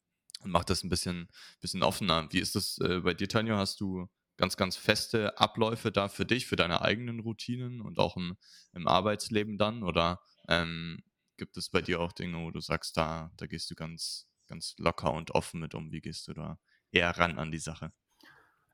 [0.41, 1.29] und mache das ein bisschen,
[1.61, 2.29] bisschen offener.
[2.33, 3.57] Wie ist das äh, bei dir, Tanja?
[3.57, 8.17] Hast du ganz, ganz feste Abläufe da für dich, für deine eigenen Routinen und auch
[8.17, 8.37] im,
[8.73, 9.83] im Arbeitsleben dann?
[9.83, 11.03] Oder ähm,
[11.37, 14.75] gibt es bei dir auch Dinge, wo du sagst, da, da gehst du ganz, ganz
[14.79, 15.93] locker und offen mit um?
[15.93, 16.59] Wie gehst du da
[16.91, 17.93] eher ran an die Sache?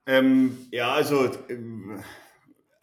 [0.07, 2.03] Ähm, ja, also ähm,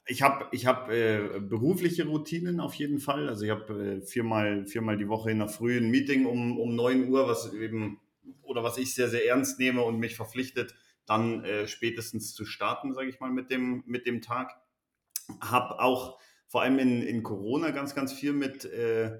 [0.06, 3.28] ich habe ich hab, äh, berufliche Routinen auf jeden Fall.
[3.28, 6.76] Also ich habe äh, viermal, viermal die Woche in der Früh ein Meeting um, um
[6.76, 8.00] 9 Uhr, was eben
[8.44, 10.74] oder was ich sehr, sehr ernst nehme und mich verpflichtet,
[11.08, 14.52] dann äh, spätestens zu starten, sage ich mal, mit dem, mit dem Tag.
[15.42, 19.20] Habe auch vor allem in, in Corona ganz, ganz viel mit, äh,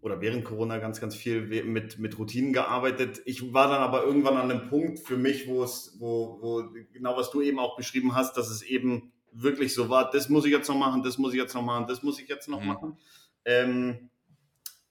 [0.00, 3.22] oder während Corona ganz, ganz viel mit, mit Routinen gearbeitet.
[3.24, 7.16] Ich war dann aber irgendwann an einem Punkt für mich, wo es, wo, wo, genau
[7.16, 10.52] was du eben auch beschrieben hast, dass es eben wirklich so war, das muss ich
[10.52, 12.66] jetzt noch machen, das muss ich jetzt noch machen, das muss ich jetzt noch Mhm.
[12.66, 12.98] machen.
[13.44, 14.10] Ähm,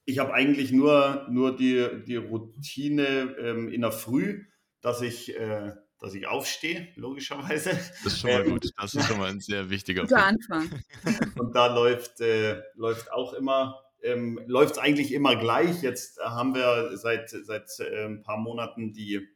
[0.05, 4.45] ich habe eigentlich nur, nur die, die Routine ähm, in der Früh,
[4.81, 5.71] dass ich, äh,
[6.03, 7.69] dass ich aufstehe, logischerweise.
[8.03, 8.71] Das ist schon mal Ähm, gut.
[8.77, 10.51] Das ist schon mal ein sehr wichtiger Guter Punkt.
[10.51, 10.83] Anfang.
[11.39, 15.81] Und da läuft, äh, läuft auch immer ähm, läuft es eigentlich immer gleich.
[15.81, 19.27] Jetzt haben wir seit, seit äh, ein paar Monaten die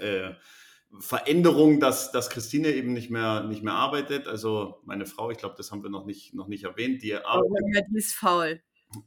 [0.00, 0.32] äh,
[0.98, 4.26] Veränderung, dass, dass Christine eben nicht mehr, nicht mehr arbeitet.
[4.26, 7.02] Also meine Frau, ich glaube, das haben wir noch nicht, noch nicht erwähnt.
[7.02, 8.60] Die, arbeitet, oh, ja, die ist faul.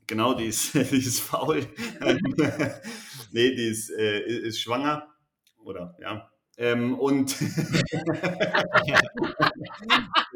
[0.07, 1.67] Genau, die ist, die ist faul.
[3.31, 5.13] nee, die ist, äh, ist schwanger.
[5.61, 6.31] Oder ja.
[6.59, 7.39] Ähm, und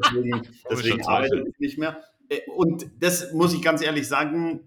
[0.02, 2.02] deswegen, deswegen arbeitet sie nicht mehr.
[2.30, 4.62] Äh, und das muss ich ganz ehrlich sagen,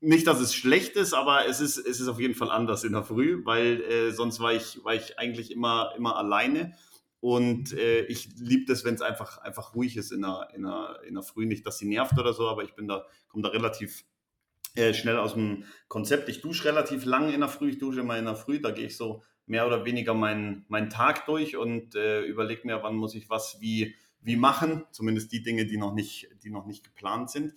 [0.00, 2.92] nicht, dass es schlecht ist, aber es ist, es ist auf jeden Fall anders in
[2.92, 6.74] der Früh, weil äh, sonst war ich, war ich eigentlich immer, immer alleine.
[7.20, 11.00] Und äh, ich liebe das, wenn es einfach, einfach ruhig ist in der, in, der,
[11.08, 11.46] in der Früh.
[11.46, 14.04] Nicht, dass sie nervt oder so, aber ich bin da, komme da relativ
[14.74, 16.28] äh, schnell aus dem Konzept.
[16.28, 17.70] Ich dusche relativ lang in der Früh.
[17.70, 18.60] Ich dusche immer in der Früh.
[18.60, 22.82] Da gehe ich so mehr oder weniger meinen, meinen Tag durch und äh, überlege mir,
[22.82, 24.84] wann muss ich was wie, wie machen.
[24.90, 27.54] Zumindest die Dinge, die noch nicht, die noch nicht geplant sind.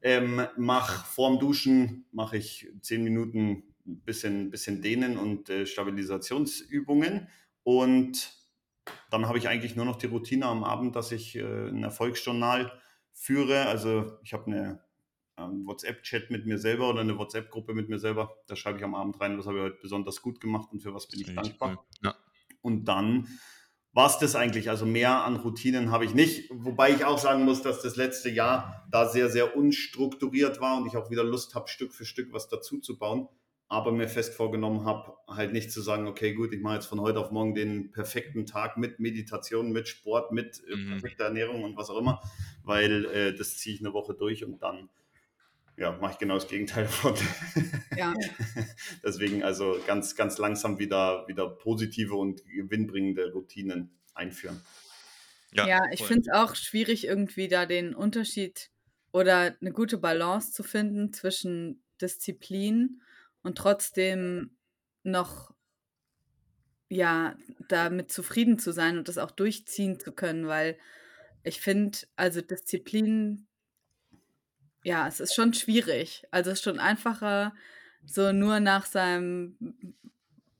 [0.00, 7.28] Ähm, mach vorm Duschen mache ich zehn Minuten ein bisschen, bisschen Dehnen und äh, Stabilisationsübungen.
[7.62, 8.32] Und
[9.10, 12.72] dann habe ich eigentlich nur noch die Routine am Abend, dass ich äh, ein Erfolgsjournal
[13.12, 13.66] führe.
[13.66, 14.84] Also ich habe eine
[15.38, 18.36] ähm, WhatsApp-Chat mit mir selber oder eine WhatsApp-Gruppe mit mir selber.
[18.46, 20.94] Da schreibe ich am Abend rein, was habe ich heute besonders gut gemacht und für
[20.94, 21.84] was bin ich dankbar.
[22.02, 22.14] Ja.
[22.60, 23.28] Und dann
[23.92, 24.70] war es das eigentlich.
[24.70, 26.50] Also mehr an Routinen habe ich nicht.
[26.52, 30.86] Wobei ich auch sagen muss, dass das letzte Jahr da sehr, sehr unstrukturiert war und
[30.86, 33.28] ich auch wieder Lust habe, Stück für Stück was dazu zu bauen.
[33.68, 37.00] Aber mir fest vorgenommen habe, halt nicht zu sagen, okay, gut, ich mache jetzt von
[37.00, 40.88] heute auf morgen den perfekten Tag mit Meditation, mit Sport, mit äh, mhm.
[40.90, 42.20] perfekter Ernährung und was auch immer,
[42.62, 44.90] weil äh, das ziehe ich eine Woche durch und dann
[45.76, 47.14] ja, mache ich genau das Gegenteil von.
[47.96, 48.12] Ja.
[49.04, 54.60] Deswegen also ganz, ganz langsam wieder, wieder positive und gewinnbringende Routinen einführen.
[55.52, 58.70] Ja, ja ich finde es auch schwierig, irgendwie da den Unterschied
[59.12, 63.00] oder eine gute Balance zu finden zwischen Disziplin
[63.42, 64.56] und trotzdem
[65.04, 65.54] noch
[66.88, 67.36] ja,
[67.68, 70.78] damit zufrieden zu sein und das auch durchziehen zu können, weil
[71.42, 73.46] ich finde, also Disziplin
[74.84, 76.24] ja, es ist schon schwierig.
[76.30, 77.54] Also, es ist schon einfacher,
[78.06, 79.56] so nur nach seinem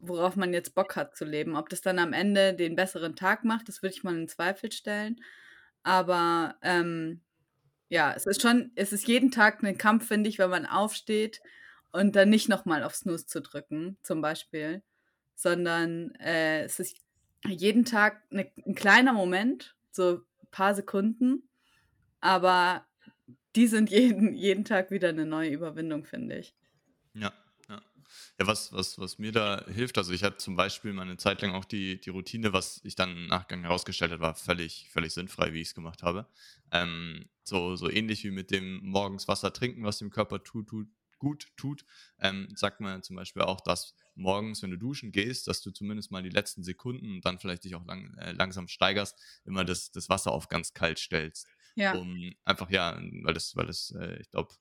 [0.00, 1.56] worauf man jetzt Bock hat zu leben.
[1.56, 4.70] Ob das dann am Ende den besseren Tag macht, das würde ich mal in Zweifel
[4.72, 5.20] stellen.
[5.84, 7.22] Aber, ähm,
[7.90, 11.40] ja, es ist schon es ist jeden Tag ein Kampf, finde ich, wenn man aufsteht
[11.92, 14.82] und dann nicht noch mal auf Snooze zu drücken, zum Beispiel,
[15.36, 16.98] sondern, äh, es ist
[17.46, 21.48] jeden Tag 'ne 'n kleiner Moment, so ein paar Sekunden,
[22.20, 22.86] aber
[23.56, 26.54] die sind jeden, jeden Tag wieder eine neue Überwindung, finde ich.
[27.14, 27.32] Ja,
[27.68, 27.82] ja.
[28.38, 31.52] Ja, was, was, was mir da hilft, also ich hatte zum Beispiel meine Zeit lang
[31.52, 35.52] auch die, die Routine, was ich dann im Nachgang herausgestellt habe, war völlig, völlig sinnfrei,
[35.52, 36.26] wie ich es gemacht habe.
[36.70, 40.88] Ähm, so, so ähnlich wie mit dem morgens Wasser trinken, was dem Körper tut, tut,
[41.18, 41.84] gut tut,
[42.20, 46.10] ähm, sagt man zum Beispiel auch, dass morgens, wenn du duschen gehst, dass du zumindest
[46.10, 49.90] mal die letzten Sekunden und dann vielleicht dich auch lang, äh, langsam steigerst, immer das,
[49.90, 51.46] das Wasser auf ganz kalt stellst.
[51.74, 51.94] Ja.
[51.94, 54.54] Um einfach, ja, weil das, weil das, äh, ich glaube,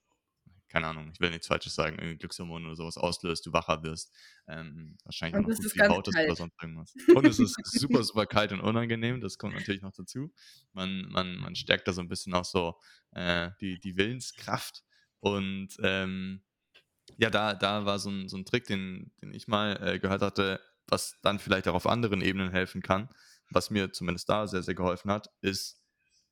[0.74, 4.12] keine Ahnung, ich will nichts Falsches sagen, irgendwie Glückshormone oder sowas auslöst, du wacher wirst.
[4.48, 6.94] Ähm, wahrscheinlich und auch noch gut viel Haut oder sonst irgendwas.
[7.14, 10.32] Und es ist super, super kalt und unangenehm, das kommt natürlich noch dazu.
[10.72, 12.74] Man, man, man stärkt da so ein bisschen auch so
[13.12, 14.82] äh, die, die Willenskraft.
[15.20, 16.42] Und ähm,
[17.18, 20.22] ja, da, da war so ein, so ein Trick, den, den ich mal äh, gehört
[20.22, 23.08] hatte, was dann vielleicht auch auf anderen Ebenen helfen kann,
[23.48, 25.83] was mir zumindest da sehr, sehr geholfen hat, ist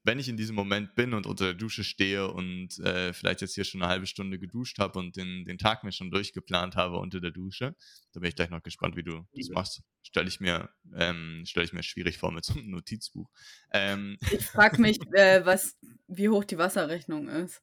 [0.05, 3.55] wenn ich in diesem Moment bin und unter der Dusche stehe und äh, vielleicht jetzt
[3.55, 6.99] hier schon eine halbe Stunde geduscht habe und den, den Tag mir schon durchgeplant habe
[6.99, 7.77] unter der Dusche,
[8.13, 9.83] da bin ich gleich noch gespannt, wie du das machst.
[10.03, 13.31] Stelle ich mir, ähm, stelle ich mir schwierig vor mit so einem Notizbuch.
[13.73, 14.19] Ähm.
[14.33, 15.77] Ich frage mich, äh, was,
[16.09, 17.63] wie hoch die Wasserrechnung ist.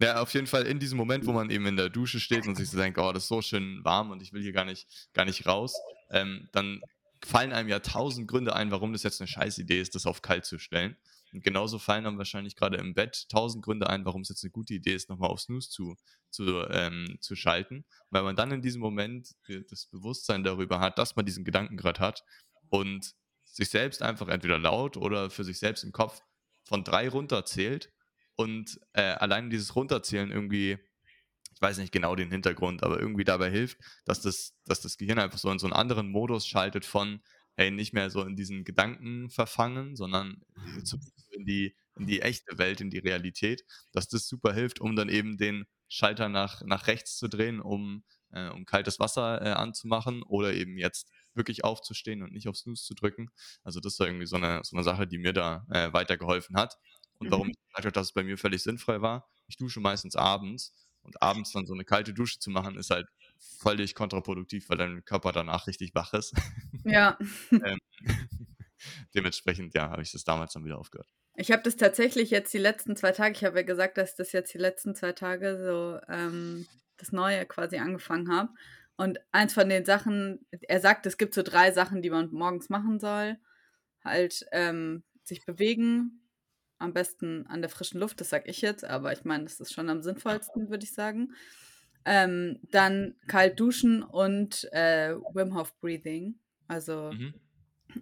[0.00, 2.56] ja, auf jeden Fall in diesem Moment, wo man eben in der Dusche steht und
[2.56, 4.88] sich so denkt, oh, das ist so schön warm und ich will hier gar nicht,
[5.12, 5.74] gar nicht raus,
[6.10, 6.80] ähm, dann
[7.24, 10.44] fallen einem ja tausend Gründe ein, warum das jetzt eine Scheißidee ist, das auf kalt
[10.44, 10.96] zu stellen.
[11.32, 14.50] Und genauso fallen einem wahrscheinlich gerade im Bett tausend Gründe ein, warum es jetzt eine
[14.50, 15.96] gute Idee ist, nochmal auf Snooze zu,
[16.30, 17.84] zu, ähm, zu schalten.
[18.10, 19.34] Weil man dann in diesem Moment
[19.70, 22.24] das Bewusstsein darüber hat, dass man diesen Gedanken gerade hat
[22.68, 26.20] und sich selbst einfach entweder laut oder für sich selbst im Kopf
[26.64, 27.92] von drei runterzählt
[28.36, 30.78] und äh, allein dieses Runterzählen irgendwie
[31.60, 35.18] ich weiß nicht genau den Hintergrund, aber irgendwie dabei hilft, dass das, dass das Gehirn
[35.18, 37.20] einfach so in so einen anderen Modus schaltet von,
[37.54, 40.40] hey, nicht mehr so in diesen Gedanken verfangen, sondern
[41.32, 45.10] in die, in die echte Welt, in die Realität, dass das super hilft, um dann
[45.10, 50.22] eben den Schalter nach, nach rechts zu drehen, um, äh, um kaltes Wasser äh, anzumachen
[50.22, 53.28] oder eben jetzt wirklich aufzustehen und nicht auf Snooze zu drücken.
[53.64, 56.78] Also das war irgendwie so eine, so eine Sache, die mir da äh, weitergeholfen hat.
[57.18, 57.50] Und warum mhm.
[57.50, 60.72] ich gesagt habe, dass es bei mir völlig sinnfrei war, ich dusche meistens abends
[61.10, 65.04] und abends dann so eine kalte Dusche zu machen, ist halt völlig kontraproduktiv, weil dein
[65.04, 66.34] Körper danach richtig wach ist.
[66.84, 67.18] Ja.
[67.50, 67.78] ähm,
[69.14, 71.08] dementsprechend, ja, habe ich das damals dann wieder aufgehört.
[71.34, 74.32] Ich habe das tatsächlich jetzt die letzten zwei Tage, ich habe ja gesagt, dass das
[74.32, 78.50] jetzt die letzten zwei Tage so ähm, das Neue quasi angefangen habe.
[78.96, 82.68] Und eins von den Sachen, er sagt, es gibt so drei Sachen, die man morgens
[82.68, 83.38] machen soll.
[84.04, 86.19] Halt ähm, sich bewegen,
[86.80, 89.72] am besten an der frischen Luft, das sage ich jetzt, aber ich meine, das ist
[89.72, 91.34] schon am sinnvollsten, würde ich sagen.
[92.04, 96.36] Ähm, dann kalt duschen und äh, Wim Hof Breathing.
[96.66, 97.34] Also mhm.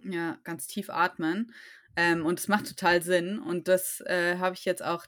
[0.09, 1.53] ja, ganz tief atmen.
[1.95, 3.39] Ähm, und es macht total Sinn.
[3.39, 5.05] Und das äh, habe ich jetzt auch,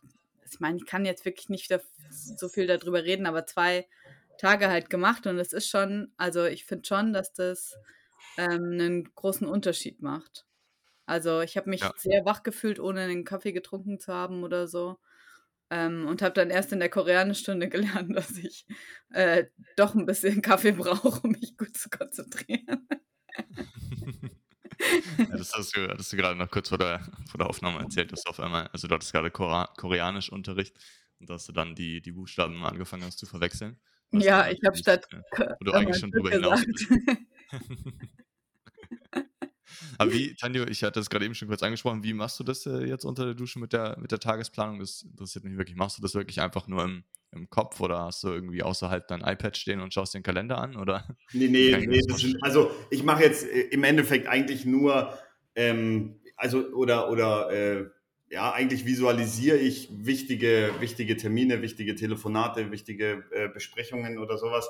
[0.52, 1.74] ich meine, ich kann jetzt wirklich nicht
[2.10, 3.88] so viel darüber reden, aber zwei
[4.38, 5.26] Tage halt gemacht.
[5.26, 7.78] Und es ist schon, also ich finde schon, dass das
[8.38, 10.46] ähm, einen großen Unterschied macht.
[11.06, 11.94] Also ich habe mich ja.
[11.98, 15.00] sehr wach gefühlt, ohne einen Kaffee getrunken zu haben oder so.
[15.70, 18.66] Ähm, und habe dann erst in der Koreanischstunde gelernt, dass ich
[19.12, 19.46] äh,
[19.78, 22.88] doch ein bisschen Kaffee brauche, um mich gut zu konzentrieren.
[25.18, 28.12] ja, das hast du, hattest du gerade noch kurz vor der, vor der Aufnahme erzählt,
[28.12, 30.78] dass du auf einmal, also du hattest gerade Koreanisch-Unterricht
[31.20, 33.80] und dass du dann die, die Buchstaben angefangen hast zu verwechseln.
[34.12, 35.08] Ja, ich habe statt.
[35.60, 36.88] Wo du eigentlich schon drüber hinaus bist.
[40.02, 42.66] Aber wie, Tanjo, ich hatte das gerade eben schon kurz angesprochen, wie machst du das
[42.66, 44.80] äh, jetzt unter der Dusche mit der, mit der Tagesplanung?
[44.80, 45.78] Das interessiert mich wirklich.
[45.78, 49.22] Machst du das wirklich einfach nur im, im Kopf oder hast du irgendwie außerhalb dein
[49.22, 50.76] iPad stehen und schaust den Kalender an?
[50.76, 51.06] Oder?
[51.34, 55.18] Nee, nee, nee sind, also ich mache jetzt äh, im Endeffekt eigentlich nur,
[55.56, 57.86] ähm, also oder, oder äh,
[58.30, 64.68] ja, eigentlich visualisiere ich wichtige, wichtige Termine, wichtige Telefonate, wichtige äh, Besprechungen oder sowas.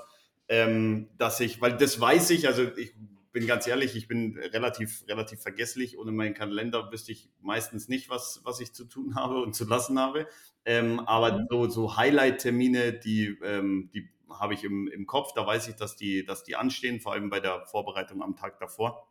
[0.50, 2.94] Ähm, dass ich, weil das weiß ich, also ich
[3.32, 5.98] bin ganz ehrlich, ich bin relativ, relativ vergesslich.
[5.98, 9.66] Ohne meinen Kalender wüsste ich meistens nicht, was, was ich zu tun habe und zu
[9.66, 10.28] lassen habe.
[10.66, 11.48] Ähm, aber mhm.
[11.50, 15.34] so, so Highlight-Termine, die, ähm, die habe ich im, im Kopf.
[15.34, 18.60] Da weiß ich, dass die, dass die anstehen, vor allem bei der Vorbereitung am Tag
[18.60, 19.08] davor.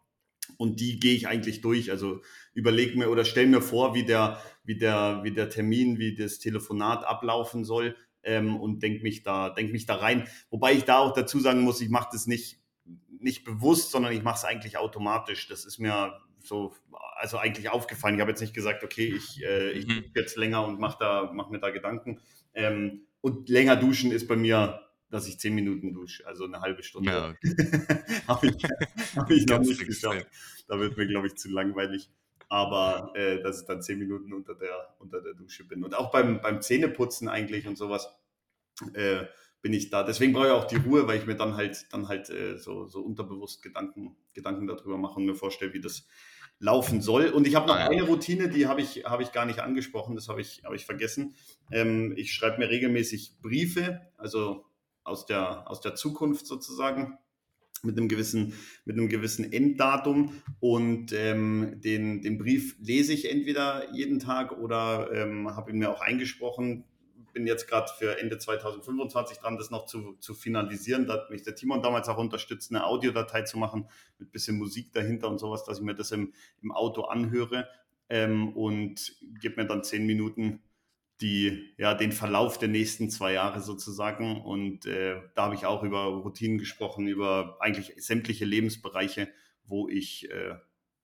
[0.57, 1.91] Und die gehe ich eigentlich durch.
[1.91, 2.21] Also
[2.55, 6.39] überlege mir oder stelle mir vor, wie der, wie, der, wie der Termin, wie das
[6.39, 7.97] Telefonat ablaufen soll.
[8.23, 10.29] Ähm, und denke mich da, denk mich da rein.
[10.51, 12.60] Wobei ich da auch dazu sagen muss, ich mache das nicht
[13.21, 15.49] nicht bewusst, sondern ich mache es eigentlich automatisch.
[15.49, 16.75] Das ist mir so,
[17.17, 18.15] also eigentlich aufgefallen.
[18.15, 20.05] Ich habe jetzt nicht gesagt, okay, ich, äh, ich mhm.
[20.15, 22.21] jetzt länger und mache da, mach mir da Gedanken.
[22.55, 24.81] Ähm, und länger duschen ist bei mir,
[25.11, 27.11] dass ich zehn Minuten dusche, also eine halbe Stunde.
[27.11, 28.17] Ja, okay.
[28.29, 30.27] habe ich, hab ich noch nicht geschafft.
[30.69, 32.09] Da wird mir, glaube ich, zu langweilig.
[32.49, 35.85] Aber äh, dass ich dann zehn Minuten unter der, unter der Dusche bin.
[35.85, 38.09] Und auch beim, beim Zähneputzen eigentlich und sowas.
[38.95, 39.27] Äh,
[39.63, 40.03] bin ich da.
[40.03, 42.87] Deswegen brauche ich auch die Ruhe, weil ich mir dann halt dann halt äh, so,
[42.87, 46.07] so unterbewusst Gedanken, Gedanken darüber mache und mir vorstelle, wie das
[46.59, 47.29] laufen soll.
[47.29, 50.29] Und ich habe noch eine Routine, die habe ich, hab ich gar nicht angesprochen, das
[50.29, 51.35] habe ich, hab ich vergessen.
[51.71, 54.67] Ähm, ich schreibe mir regelmäßig Briefe, also
[55.03, 57.19] aus der, aus der Zukunft sozusagen
[57.83, 58.53] mit einem gewissen,
[58.85, 65.11] mit einem gewissen Enddatum und ähm, den, den Brief lese ich entweder jeden Tag oder
[65.13, 66.85] ähm, habe ihn mir auch eingesprochen,
[67.33, 71.07] bin jetzt gerade für Ende 2025 dran, das noch zu, zu finalisieren.
[71.07, 73.89] Da hat mich der Timon damals auch unterstützt, eine Audiodatei zu machen
[74.19, 77.69] mit bisschen Musik dahinter und sowas, dass ich mir das im, im Auto anhöre
[78.09, 80.63] ähm, und gebe mir dann zehn Minuten
[81.21, 84.41] die, ja, den Verlauf der nächsten zwei Jahre sozusagen.
[84.41, 89.29] Und äh, da habe ich auch über Routinen gesprochen, über eigentlich sämtliche Lebensbereiche,
[89.65, 90.55] wo ich äh,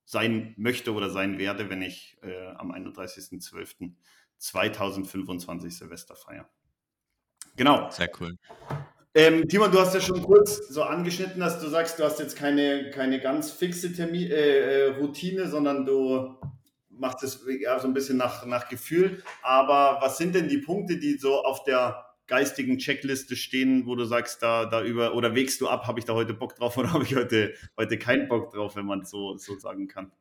[0.05, 3.93] sein möchte oder sein werde, wenn ich äh, am 31.12.
[4.39, 6.49] 2025 Silvesterfeier.
[7.57, 7.91] Genau.
[7.91, 8.37] Sehr cool.
[9.15, 12.37] Ähm, Timon, du hast ja schon kurz so angeschnitten, dass du sagst, du hast jetzt
[12.37, 16.37] keine, keine ganz fixe Termin, äh, äh, Routine, sondern du
[16.91, 19.23] machst es ja, so ein bisschen nach, nach Gefühl.
[19.43, 24.05] Aber was sind denn die Punkte, die so auf der geistigen Checkliste stehen, wo du
[24.05, 26.93] sagst, da, da über oder wägst du ab, habe ich da heute Bock drauf oder
[26.93, 30.13] habe ich heute, heute keinen Bock drauf, wenn man so, so sagen kann?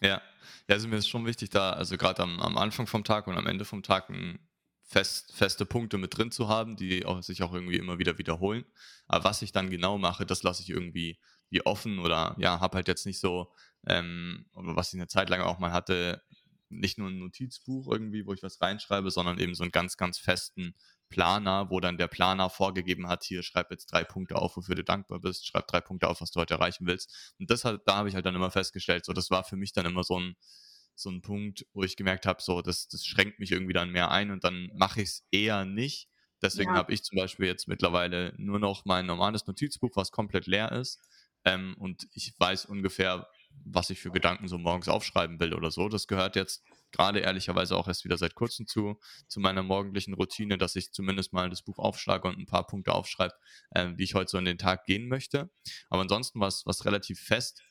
[0.00, 0.20] Ja,
[0.68, 3.36] ja, also mir ist schon wichtig, da, also gerade am, am Anfang vom Tag und
[3.36, 4.38] am Ende vom Tag ein
[4.86, 8.64] fest, feste Punkte mit drin zu haben, die auch, sich auch irgendwie immer wieder wiederholen.
[9.06, 11.18] Aber was ich dann genau mache, das lasse ich irgendwie
[11.50, 13.52] wie offen oder ja, habe halt jetzt nicht so,
[13.86, 16.22] ähm, was ich eine Zeit lang auch mal hatte,
[16.68, 20.18] nicht nur ein Notizbuch irgendwie, wo ich was reinschreibe, sondern eben so einen ganz, ganz
[20.18, 20.74] festen
[21.08, 24.84] Planer, wo dann der Planer vorgegeben hat, hier schreib jetzt drei Punkte auf, wofür du
[24.84, 27.34] dankbar bist, schreib drei Punkte auf, was du heute erreichen willst.
[27.38, 29.72] Und das hat, da habe ich halt dann immer festgestellt, so das war für mich
[29.72, 30.36] dann immer so ein,
[30.94, 34.10] so ein Punkt, wo ich gemerkt habe, so das, das schränkt mich irgendwie dann mehr
[34.10, 36.08] ein und dann mache ich es eher nicht.
[36.42, 36.76] Deswegen ja.
[36.76, 41.00] habe ich zum Beispiel jetzt mittlerweile nur noch mein normales Notizbuch, was komplett leer ist.
[41.44, 43.28] ähm, und ich weiß ungefähr,
[43.64, 45.88] was ich für Gedanken so morgens aufschreiben will oder so.
[45.88, 50.58] Das gehört jetzt gerade ehrlicherweise auch erst wieder seit kurzem zu, zu meiner morgendlichen Routine,
[50.58, 53.34] dass ich zumindest mal das Buch aufschlage und ein paar Punkte aufschreibe,
[53.70, 55.50] äh, wie ich heute so in den Tag gehen möchte.
[55.90, 57.62] Aber ansonsten was, was relativ fest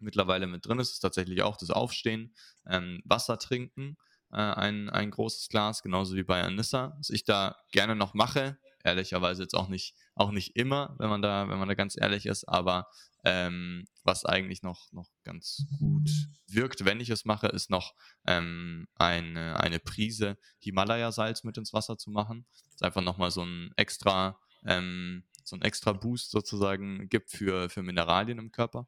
[0.00, 2.34] mittlerweile mit drin ist, ist tatsächlich auch das Aufstehen,
[2.68, 3.96] ähm, Wasser trinken,
[4.30, 6.94] äh, ein, ein großes Glas, genauso wie bei Anissa.
[6.98, 11.22] Was ich da gerne noch mache, ehrlicherweise jetzt auch nicht, auch nicht immer, wenn man
[11.22, 12.88] da, wenn man da ganz ehrlich ist, aber
[13.24, 16.08] ähm, was eigentlich noch, noch ganz gut
[16.46, 17.94] wirkt, wenn ich es mache, ist noch
[18.26, 22.46] ähm, eine, eine Prise Himalaya-Salz mit ins Wasser zu machen.
[22.52, 27.68] Das ist einfach nochmal so ein extra, ähm, so ein extra Boost sozusagen gibt für,
[27.68, 28.86] für Mineralien im Körper.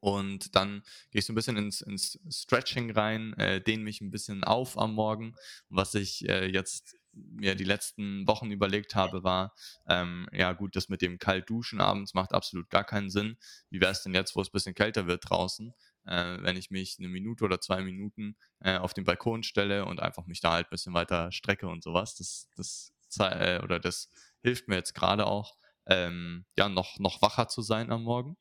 [0.00, 4.10] Und dann gehe ich so ein bisschen ins, ins Stretching rein, äh, dehne mich ein
[4.10, 5.34] bisschen auf am Morgen.
[5.68, 9.54] Was ich äh, jetzt mir die letzten Wochen überlegt habe, war,
[9.88, 13.36] ähm, ja gut, das mit dem Kaltduschen abends macht absolut gar keinen Sinn.
[13.70, 15.74] Wie wäre es denn jetzt, wo es ein bisschen kälter wird draußen,
[16.06, 20.00] äh, wenn ich mich eine Minute oder zwei Minuten äh, auf den Balkon stelle und
[20.00, 22.14] einfach mich da halt ein bisschen weiter strecke und sowas.
[22.16, 24.10] Das, das, äh, oder das
[24.42, 25.56] hilft mir jetzt gerade auch,
[25.86, 28.36] ähm, ja, noch, noch wacher zu sein am Morgen.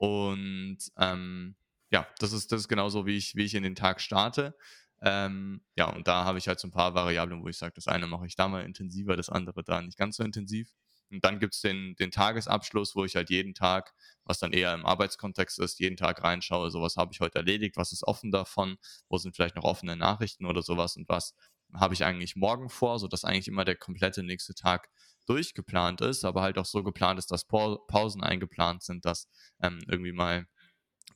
[0.00, 1.56] Und ähm,
[1.90, 4.56] ja, das ist, das ist genauso, wie ich, wie ich in den Tag starte.
[5.02, 7.86] Ähm, ja, und da habe ich halt so ein paar Variablen, wo ich sage, das
[7.86, 10.70] eine mache ich da mal intensiver, das andere da nicht ganz so intensiv.
[11.10, 13.92] Und dann gibt es den, den Tagesabschluss, wo ich halt jeden Tag,
[14.24, 17.76] was dann eher im Arbeitskontext ist, jeden Tag reinschaue, so was habe ich heute erledigt,
[17.76, 18.78] was ist offen davon,
[19.10, 21.34] wo sind vielleicht noch offene Nachrichten oder sowas und was
[21.74, 24.88] habe ich eigentlich morgen vor, sodass eigentlich immer der komplette nächste Tag
[25.26, 29.28] durchgeplant ist, aber halt auch so geplant ist, dass Pausen eingeplant sind, dass
[29.62, 30.46] ähm, irgendwie mal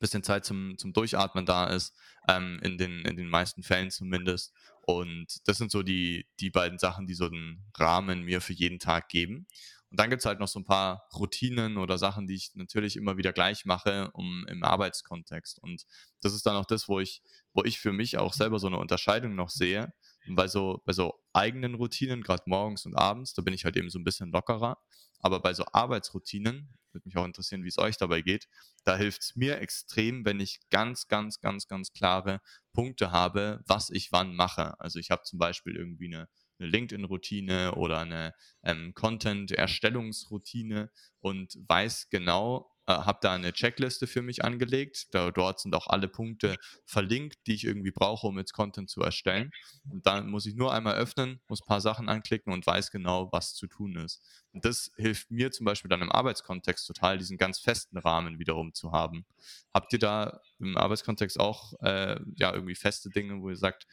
[0.04, 1.94] bisschen Zeit zum, zum Durchatmen da ist,
[2.28, 4.52] ähm, in, den, in den meisten Fällen zumindest.
[4.82, 8.78] Und das sind so die, die beiden Sachen, die so einen Rahmen mir für jeden
[8.78, 9.46] Tag geben.
[9.90, 12.96] Und dann gibt es halt noch so ein paar Routinen oder Sachen, die ich natürlich
[12.96, 15.58] immer wieder gleich mache, um im Arbeitskontext.
[15.60, 15.84] Und
[16.20, 18.78] das ist dann auch das, wo ich, wo ich für mich auch selber so eine
[18.78, 19.92] Unterscheidung noch sehe.
[20.26, 23.76] Und bei so, bei so eigenen Routinen, gerade morgens und abends, da bin ich halt
[23.76, 24.78] eben so ein bisschen lockerer.
[25.20, 28.48] Aber bei so Arbeitsroutinen, würde mich auch interessieren, wie es euch dabei geht.
[28.84, 32.40] Da hilft es mir extrem, wenn ich ganz, ganz, ganz, ganz klare
[32.72, 34.78] Punkte habe, was ich wann mache.
[34.80, 38.32] Also ich habe zum Beispiel irgendwie eine, eine LinkedIn-Routine oder eine
[38.62, 45.08] ähm, Content-Erstellungsroutine und weiß genau, habe da eine Checkliste für mich angelegt.
[45.12, 49.00] Da, dort sind auch alle Punkte verlinkt, die ich irgendwie brauche, um jetzt Content zu
[49.00, 49.50] erstellen.
[49.90, 53.30] Und dann muss ich nur einmal öffnen, muss ein paar Sachen anklicken und weiß genau,
[53.32, 54.22] was zu tun ist.
[54.52, 58.74] Und das hilft mir zum Beispiel dann im Arbeitskontext total, diesen ganz festen Rahmen wiederum
[58.74, 59.24] zu haben.
[59.72, 63.86] Habt ihr da im Arbeitskontext auch äh, ja irgendwie feste Dinge, wo ihr sagt,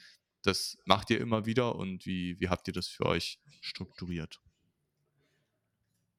[0.44, 4.42] das macht ihr immer wieder und wie, wie habt ihr das für euch strukturiert?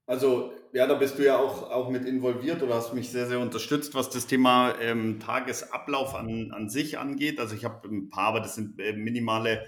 [0.06, 3.38] Also, ja, da bist du ja auch, auch mit involviert oder hast mich sehr, sehr
[3.38, 7.38] unterstützt, was das Thema ähm, Tagesablauf an, an sich angeht.
[7.38, 9.64] Also, ich habe ein paar, aber das sind äh, minimale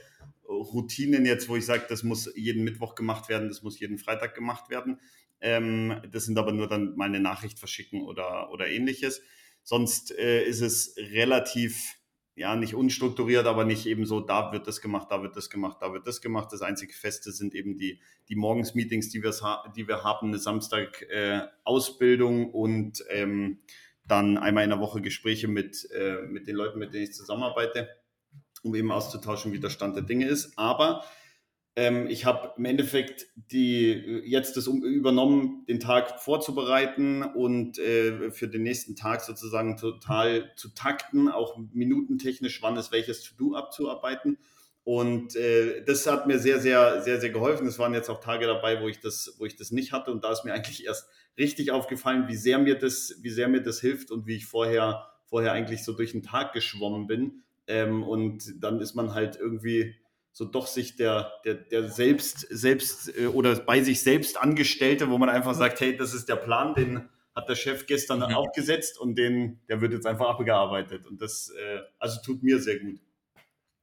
[0.48, 4.34] Routinen jetzt, wo ich sage, das muss jeden Mittwoch gemacht werden, das muss jeden Freitag
[4.34, 5.00] gemacht werden.
[5.40, 9.22] Ähm, das sind aber nur dann meine Nachricht verschicken oder, oder ähnliches.
[9.62, 11.96] Sonst äh, ist es relativ
[12.36, 15.78] ja, nicht unstrukturiert, aber nicht eben so, da wird das gemacht, da wird das gemacht,
[15.80, 16.52] da wird das gemacht.
[16.52, 21.42] Das einzige Feste sind eben die, die Morgensmeetings, die, die wir haben, eine Samstag äh,
[21.64, 23.60] und ähm,
[24.06, 27.88] dann einmal in der Woche Gespräche mit, äh, mit den Leuten, mit denen ich zusammenarbeite,
[28.62, 30.58] um eben auszutauschen, wie der Stand der Dinge ist.
[30.58, 31.04] Aber
[31.76, 38.46] ähm, ich habe im Endeffekt die, jetzt das übernommen, den Tag vorzubereiten und äh, für
[38.46, 44.38] den nächsten Tag sozusagen total zu takten, auch minutentechnisch, wann ist welches To-Do abzuarbeiten.
[44.84, 47.66] Und äh, das hat mir sehr, sehr, sehr, sehr geholfen.
[47.66, 50.12] Es waren jetzt auch Tage dabei, wo ich das, wo ich das nicht hatte.
[50.12, 51.08] Und da ist mir eigentlich erst
[51.38, 55.08] richtig aufgefallen, wie sehr mir das, wie sehr mir das hilft und wie ich vorher,
[55.24, 57.42] vorher eigentlich so durch den Tag geschwommen bin.
[57.66, 59.96] Ähm, und dann ist man halt irgendwie
[60.34, 65.16] so doch sich der, der, der selbst, selbst äh, oder bei sich selbst Angestellte, wo
[65.16, 68.34] man einfach sagt, hey, das ist der Plan, den hat der Chef gestern mhm.
[68.34, 71.06] aufgesetzt und den, der wird jetzt einfach abgearbeitet.
[71.06, 73.00] Und das, äh, also tut mir sehr gut.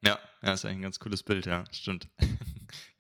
[0.04, 2.10] Ja, ja, ist eigentlich ein ganz cooles Bild, ja, stimmt.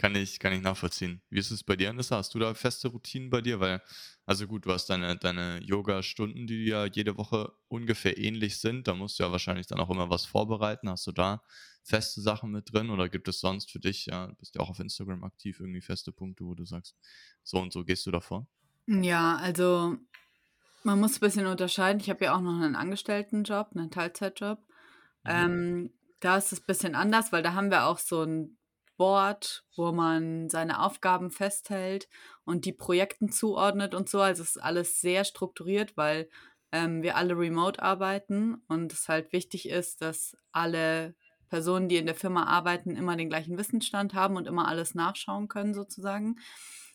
[0.01, 1.21] Kann, ich, kann ich nachvollziehen.
[1.29, 2.17] Wie ist es bei dir, Anissa?
[2.17, 3.59] Hast du da feste Routinen bei dir?
[3.59, 3.81] Weil,
[4.25, 8.87] also gut, du hast deine, deine Yoga-Stunden, die ja jede Woche ungefähr ähnlich sind.
[8.87, 10.89] Da musst du ja wahrscheinlich dann auch immer was vorbereiten.
[10.89, 11.43] Hast du da
[11.83, 14.69] feste Sachen mit drin oder gibt es sonst für dich, ja, du bist ja auch
[14.69, 16.95] auf Instagram aktiv, irgendwie feste Punkte, wo du sagst,
[17.43, 18.47] so und so gehst du davor?
[18.87, 19.97] Ja, also
[20.83, 22.01] man muss ein bisschen unterscheiden.
[22.01, 24.59] Ich habe ja auch noch einen Angestelltenjob, einen Teilzeitjob.
[25.23, 25.31] Mhm.
[25.31, 28.57] Ähm, da ist es ein bisschen anders, weil da haben wir auch so ein
[29.01, 32.07] Board, wo man seine Aufgaben festhält
[32.45, 34.21] und die Projekten zuordnet und so.
[34.21, 36.29] Also es ist alles sehr strukturiert, weil
[36.71, 41.15] ähm, wir alle remote arbeiten und es halt wichtig ist, dass alle
[41.49, 45.47] Personen, die in der Firma arbeiten, immer den gleichen Wissensstand haben und immer alles nachschauen
[45.47, 46.35] können sozusagen.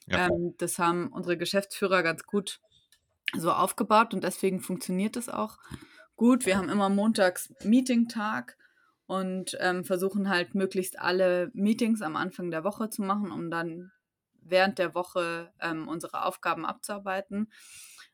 [0.07, 0.29] Ja.
[0.29, 2.61] Ähm, das haben unsere Geschäftsführer ganz gut
[3.37, 5.59] so aufgebaut und deswegen funktioniert es auch
[6.15, 6.47] gut.
[6.47, 8.57] Wir haben immer montags Meeting-Tag
[9.07, 13.93] und ähm, versuchen halt möglichst alle Meetings am Anfang der Woche zu machen, um dann
[14.41, 17.51] während der Woche ähm, unsere Aufgaben abzuarbeiten.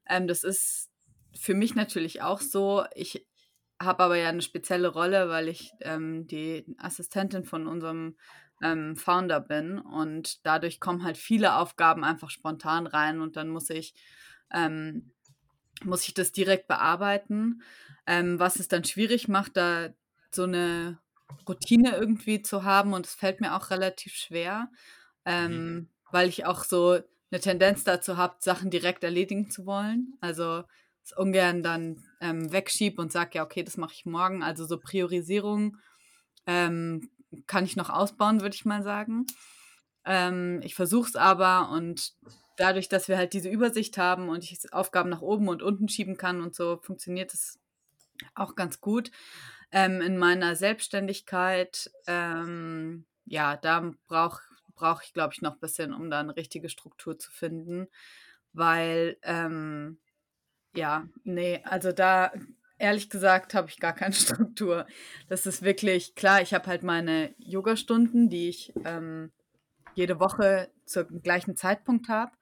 [0.08, 0.90] Ähm, das ist
[1.34, 2.84] für mich natürlich auch so.
[2.94, 3.26] Ich
[3.80, 8.16] habe aber ja eine spezielle Rolle, weil ich ähm, die Assistentin von unserem
[8.62, 13.70] ähm, Founder bin und dadurch kommen halt viele Aufgaben einfach spontan rein und dann muss
[13.70, 13.94] ich
[14.52, 15.12] ähm,
[15.84, 17.62] muss ich das direkt bearbeiten,
[18.06, 19.88] ähm, was es dann schwierig macht, da
[20.34, 20.98] so eine
[21.48, 24.70] Routine irgendwie zu haben und es fällt mir auch relativ schwer,
[25.24, 25.88] ähm, Mhm.
[26.10, 26.92] weil ich auch so
[27.30, 30.14] eine Tendenz dazu habe, Sachen direkt erledigen zu wollen.
[30.20, 30.64] Also
[31.04, 34.42] es ungern dann ähm, wegschiebe und sage, ja, okay, das mache ich morgen.
[34.42, 35.78] Also so Priorisierung
[36.46, 37.10] ähm,
[37.46, 39.26] kann ich noch ausbauen, würde ich mal sagen.
[40.04, 42.12] Ähm, ich versuche es aber und
[42.56, 46.16] dadurch, dass wir halt diese Übersicht haben und ich Aufgaben nach oben und unten schieben
[46.16, 47.60] kann und so, funktioniert es
[48.34, 49.10] auch ganz gut.
[49.72, 54.42] Ähm, in meiner Selbstständigkeit, ähm, ja, da brauche
[54.74, 57.86] brauch ich, glaube ich, noch ein bisschen, um da eine richtige Struktur zu finden,
[58.52, 59.98] weil, ähm,
[60.74, 62.32] ja, nee, also da,
[62.78, 64.86] ehrlich gesagt, habe ich gar keine Struktur.
[65.28, 69.30] Das ist wirklich, klar, ich habe halt meine Yoga-Stunden, die ich ähm,
[69.94, 72.32] jede Woche zum gleichen Zeitpunkt habe.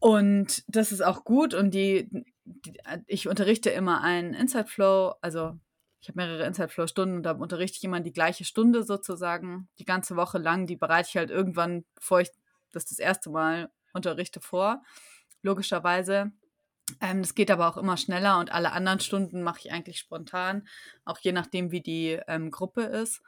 [0.00, 2.08] Und das ist auch gut und die,
[2.44, 5.58] die ich unterrichte immer einen Inside Flow, also
[6.00, 9.68] ich habe mehrere Inside Flow Stunden und da unterrichte ich immer die gleiche Stunde sozusagen,
[9.78, 10.66] die ganze Woche lang.
[10.66, 12.30] Die bereite ich halt irgendwann, bevor ich
[12.72, 14.82] das das erste Mal unterrichte, vor,
[15.42, 16.30] logischerweise.
[17.00, 20.66] Ähm, das geht aber auch immer schneller und alle anderen Stunden mache ich eigentlich spontan,
[21.04, 23.22] auch je nachdem, wie die ähm, Gruppe ist.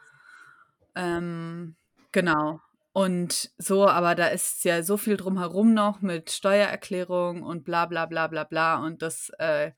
[0.95, 1.77] Ähm,
[2.13, 2.61] genau.
[2.93, 8.07] Und so, aber da ist ja so viel drumherum noch mit Steuererklärung und bla bla
[8.07, 8.77] bla bla bla.
[8.77, 9.73] Und das äh,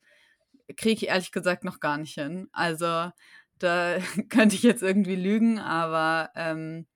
[0.77, 2.49] kriege ich ehrlich gesagt noch gar nicht hin.
[2.53, 3.11] Also
[3.59, 3.97] da
[4.29, 6.87] könnte ich jetzt irgendwie lügen, aber ähm,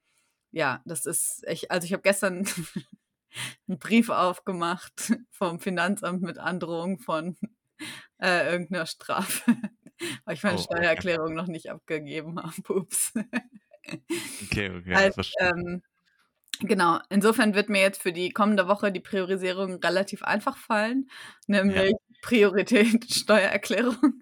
[0.52, 2.46] ja, das ist, ich, also ich habe gestern
[3.68, 7.38] einen Brief aufgemacht vom Finanzamt mit Androhung von
[8.22, 9.56] äh, irgendeiner Strafe,
[10.26, 10.98] weil ich meine Oh, okay.
[10.98, 12.74] Steuererklärung noch nicht abgegeben habe.
[12.76, 13.14] Ups.
[14.44, 15.50] Okay, okay, Halt, verstehe.
[15.56, 15.82] ähm,
[16.62, 21.10] genau, insofern wird mir jetzt für die kommende Woche die Priorisierung relativ einfach fallen,
[21.48, 24.22] nämlich Priorität Steuererklärung.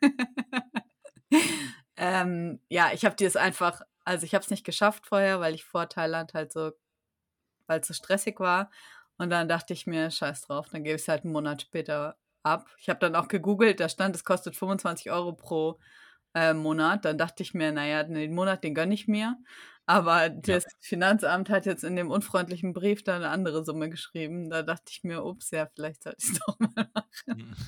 [1.97, 5.65] ähm, ja, ich habe es einfach, also ich habe es nicht geschafft vorher, weil ich
[5.65, 6.71] vor Thailand halt so,
[7.67, 8.69] weil es so stressig war.
[9.17, 12.17] Und dann dachte ich mir, scheiß drauf, dann gebe ich es halt einen Monat später
[12.43, 12.67] ab.
[12.79, 15.79] Ich habe dann auch gegoogelt, da stand, es kostet 25 Euro pro
[16.35, 17.05] äh, Monat.
[17.05, 19.37] Dann dachte ich mir, naja, den Monat, den gönne ich mir.
[19.87, 24.49] Aber das Finanzamt hat jetzt in dem unfreundlichen Brief da eine andere Summe geschrieben.
[24.49, 27.55] Da dachte ich mir, ups, ja, vielleicht sollte ich es doch mal machen.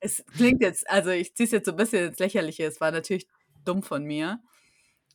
[0.00, 2.64] Es klingt jetzt, also ich ziehe es jetzt so ein bisschen ins Lächerliche.
[2.64, 3.26] Es war natürlich
[3.64, 4.40] dumm von mir,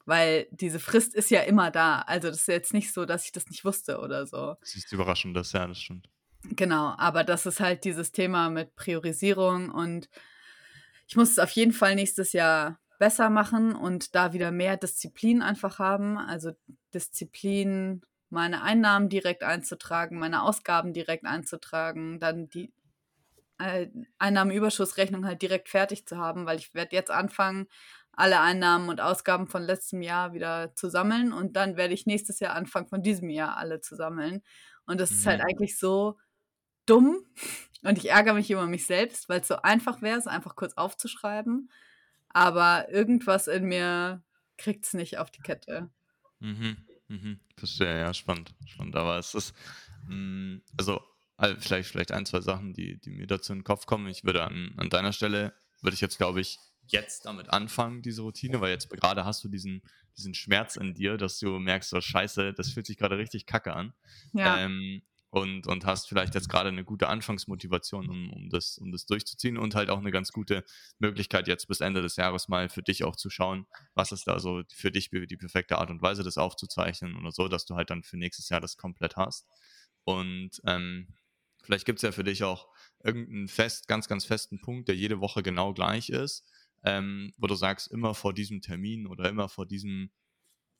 [0.06, 2.00] weil diese Frist ist ja immer da.
[2.02, 4.56] Also das ist jetzt nicht so, dass ich das nicht wusste oder so.
[4.60, 6.10] Das ist überraschend, das, ja, das stimmt.
[6.44, 10.10] Genau, aber das ist halt dieses Thema mit Priorisierung und
[11.12, 15.44] ich muss es auf jeden Fall nächstes Jahr besser machen und da wieder mehr Disziplin
[15.44, 16.18] einfach haben.
[16.18, 16.54] Also
[16.94, 22.74] Disziplin, meine Einnahmen direkt einzutragen, meine Ausgaben direkt einzutragen, dann die
[23.60, 23.88] äh,
[24.20, 27.68] Einnahmenüberschussrechnung halt direkt fertig zu haben, weil ich werde jetzt anfangen,
[28.14, 32.40] alle Einnahmen und Ausgaben von letztem Jahr wieder zu sammeln und dann werde ich nächstes
[32.40, 34.44] Jahr anfangen, von diesem Jahr alle zu sammeln.
[34.86, 35.48] Und das ist halt Mhm.
[35.48, 36.18] eigentlich so
[36.92, 37.26] dumm
[37.84, 40.74] und ich ärgere mich über mich selbst, weil es so einfach wäre, es einfach kurz
[40.76, 41.70] aufzuschreiben.
[42.30, 44.24] Aber irgendwas in mir
[44.58, 45.90] kriegt es nicht auf die Kette.
[46.40, 46.78] Mhm,
[47.08, 47.40] mhm.
[47.58, 48.96] Verstehe, ja, spannend, spannend.
[48.96, 49.54] Aber es ist,
[50.08, 51.02] mh, also
[51.38, 54.08] all- vielleicht, vielleicht ein, zwei Sachen, die, die mir dazu in den Kopf kommen.
[54.08, 58.22] Ich würde an, an deiner Stelle, würde ich jetzt, glaube ich, jetzt damit anfangen, diese
[58.22, 59.82] Routine, weil jetzt gerade hast du diesen,
[60.18, 63.74] diesen Schmerz in dir, dass du merkst, oh scheiße, das fühlt sich gerade richtig kacke
[63.74, 63.94] an.
[64.34, 65.02] Ja, Ähm,
[65.32, 69.58] und, und hast vielleicht jetzt gerade eine gute Anfangsmotivation, um, um, das, um das durchzuziehen
[69.58, 70.66] und halt auch eine ganz gute
[71.00, 73.66] Möglichkeit, jetzt bis Ende des Jahres mal für dich auch zu schauen,
[73.96, 77.48] was ist da so für dich die perfekte Art und Weise, das aufzuzeichnen oder so,
[77.48, 79.48] dass du halt dann für nächstes Jahr das komplett hast.
[80.04, 81.08] Und ähm,
[81.64, 82.68] vielleicht gibt es ja für dich auch
[83.02, 86.46] irgendeinen fest, ganz, ganz festen Punkt, der jede Woche genau gleich ist,
[86.84, 90.12] ähm, wo du sagst, immer vor diesem Termin oder immer vor diesem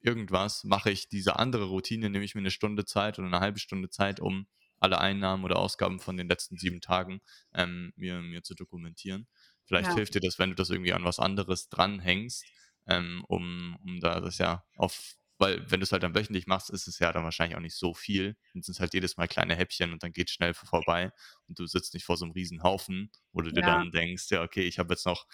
[0.02, 3.60] irgendwas mache ich diese andere Routine, nehme ich mir eine Stunde Zeit oder eine halbe
[3.60, 4.48] Stunde Zeit, um
[4.80, 7.22] alle Einnahmen oder Ausgaben von den letzten sieben Tagen
[7.54, 9.28] ähm, mir, mir zu dokumentieren.
[9.66, 9.94] Vielleicht Ja.
[9.94, 12.52] hilft dir das, wenn du das irgendwie an was anderes dranhängst,
[12.88, 16.70] ähm, um, um da das ja auf, weil wenn du es halt dann wöchentlich machst,
[16.70, 18.36] ist es ja dann wahrscheinlich auch nicht so viel.
[18.54, 21.12] Und es sind halt jedes Mal kleine Häppchen und dann geht schnell vorbei
[21.48, 23.64] und du sitzt nicht vor so einem riesen Haufen, wo du dir Ja.
[23.64, 25.26] dann denkst, ja, okay, ich habe jetzt noch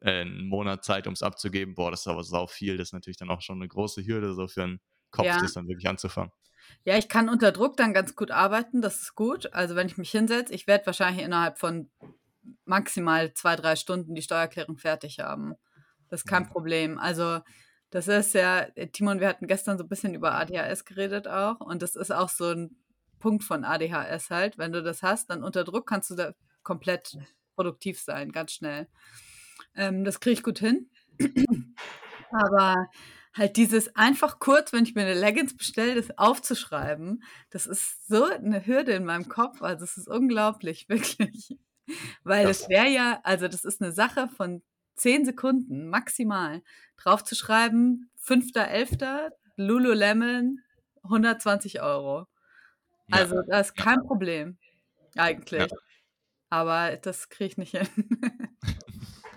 [0.00, 1.74] äh, einen Monat Zeit, um es abzugeben.
[1.74, 2.76] Boah, das ist aber sau viel.
[2.76, 4.80] Das ist natürlich dann auch schon eine große Hürde, so für einen
[5.10, 5.38] Kopf, Ja.
[5.38, 6.32] das dann wirklich anzufangen.
[6.84, 9.52] Ja, ich kann unter Druck dann ganz gut arbeiten, das ist gut.
[9.52, 11.90] Also wenn ich mich hinsetze, ich werde wahrscheinlich innerhalb von
[12.64, 15.54] maximal zwei, drei Stunden die Steuererklärung fertig haben.
[16.08, 16.48] Das ist kein Mhm.
[16.48, 16.98] Problem.
[16.98, 17.40] Also
[17.90, 21.60] das ist ja, äh, Timon, wir hatten gestern so ein bisschen über ADHS geredet auch
[21.60, 22.76] und das ist auch so ein
[23.18, 24.58] Punkt von ADHS halt.
[24.58, 26.32] Wenn du das hast, dann unter Druck kannst du da
[26.62, 27.16] komplett
[27.54, 28.88] produktiv sein, ganz schnell.
[29.74, 30.90] Ähm, das kriege ich gut hin.
[32.30, 32.88] Aber
[33.34, 38.24] halt dieses einfach kurz, wenn ich mir eine Leggings bestelle, das aufzuschreiben, das ist so
[38.24, 39.62] eine Hürde in meinem Kopf.
[39.62, 41.56] Also es ist unglaublich, wirklich.
[42.22, 44.62] Weil es wäre ja, also das ist eine Sache von
[44.96, 46.62] zehn Sekunden maximal,
[46.96, 49.30] draufzuschreiben, 5.11.
[49.56, 50.60] Lululemon,
[51.04, 52.26] 120 Euro.
[53.08, 53.16] Ja.
[53.16, 54.58] Also das ist kein Problem,
[55.16, 55.62] eigentlich.
[55.62, 55.78] Ja.
[56.50, 57.88] Aber das kriege ich nicht hin.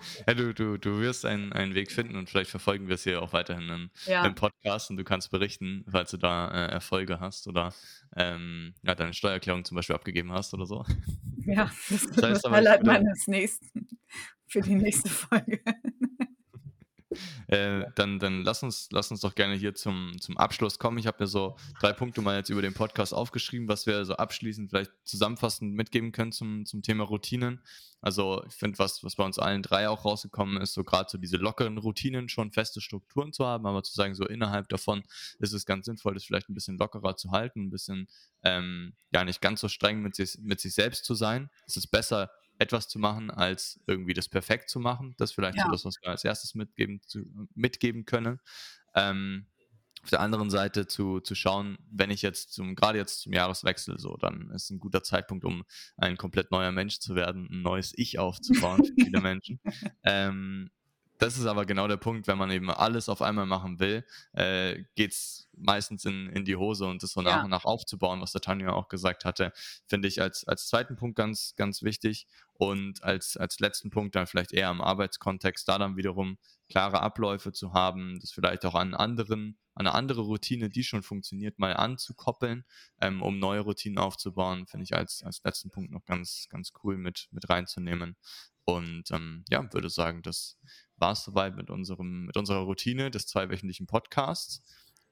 [0.26, 3.22] Ja, du, du, du wirst einen, einen Weg finden und vielleicht verfolgen wir es hier
[3.22, 7.20] auch weiterhin im, ja, im Podcast und du kannst berichten, falls du da äh, Erfolge
[7.20, 7.74] hast oder
[8.16, 10.84] ähm, ja, deine Steuererklärung zum Beispiel abgegeben hast oder so.
[11.44, 13.88] ja, das ist Das heißt Highlight meines nächsten,
[14.46, 15.60] für die nächste Folge.
[17.46, 20.98] Äh, dann, dann lass uns, lass uns doch gerne hier zum, zum Abschluss kommen.
[20.98, 24.14] Ich habe mir so drei Punkte mal jetzt über den Podcast aufgeschrieben, was wir so
[24.14, 27.60] abschließend vielleicht zusammenfassend mitgeben können zum, zum Thema Routinen.
[28.02, 31.18] Also ich finde, was, was bei uns allen drei auch rausgekommen ist, so gerade so
[31.18, 35.04] diese lockeren Routinen, schon feste Strukturen zu haben, aber zu sagen, so innerhalb davon
[35.38, 38.08] ist es ganz sinnvoll, das vielleicht ein bisschen lockerer zu halten, ein bisschen
[38.42, 41.48] ähm, ja nicht ganz so streng mit sich, mit sich selbst zu sein.
[41.64, 45.14] Es ist besser, etwas zu machen, als irgendwie das perfekt zu machen.
[45.18, 45.72] Das ist vielleicht so Ja.
[45.72, 47.24] das, was wir als erstes mitgeben, zu,
[47.54, 48.40] mitgeben können.
[48.94, 49.46] Ähm,
[50.02, 53.98] auf der anderen Seite zu, zu schauen, wenn ich jetzt zum, gerade jetzt zum Jahreswechsel
[54.00, 55.64] so, dann ist ein guter Zeitpunkt, um
[55.96, 59.60] ein komplett neuer Mensch zu werden, ein neues Ich aufzubauen für viele Menschen.
[60.02, 60.70] Ähm,
[61.22, 64.82] das ist aber genau der Punkt, wenn man eben alles auf einmal machen will, äh,
[64.96, 67.44] geht es meistens in, in die Hose und das so nach Ja.
[67.44, 69.52] und nach aufzubauen, was der Tanja auch gesagt hatte,
[69.86, 72.26] finde ich als, als zweiten Punkt ganz, ganz wichtig.
[72.54, 77.52] Und als, als letzten Punkt dann vielleicht eher im Arbeitskontext, da dann wiederum klare Abläufe
[77.52, 81.74] zu haben, das vielleicht auch an anderen, an eine andere Routine, die schon funktioniert, mal
[81.74, 82.64] anzukoppeln,
[83.00, 86.96] ähm, um neue Routinen aufzubauen, finde ich als, als letzten Punkt noch ganz, ganz cool
[86.96, 88.16] mit, mit reinzunehmen.
[88.64, 90.56] Und ähm, ja, würde sagen, das
[91.02, 94.62] war es soweit mit unserem, mit unserer Routine des zweiwöchentlichen Podcasts.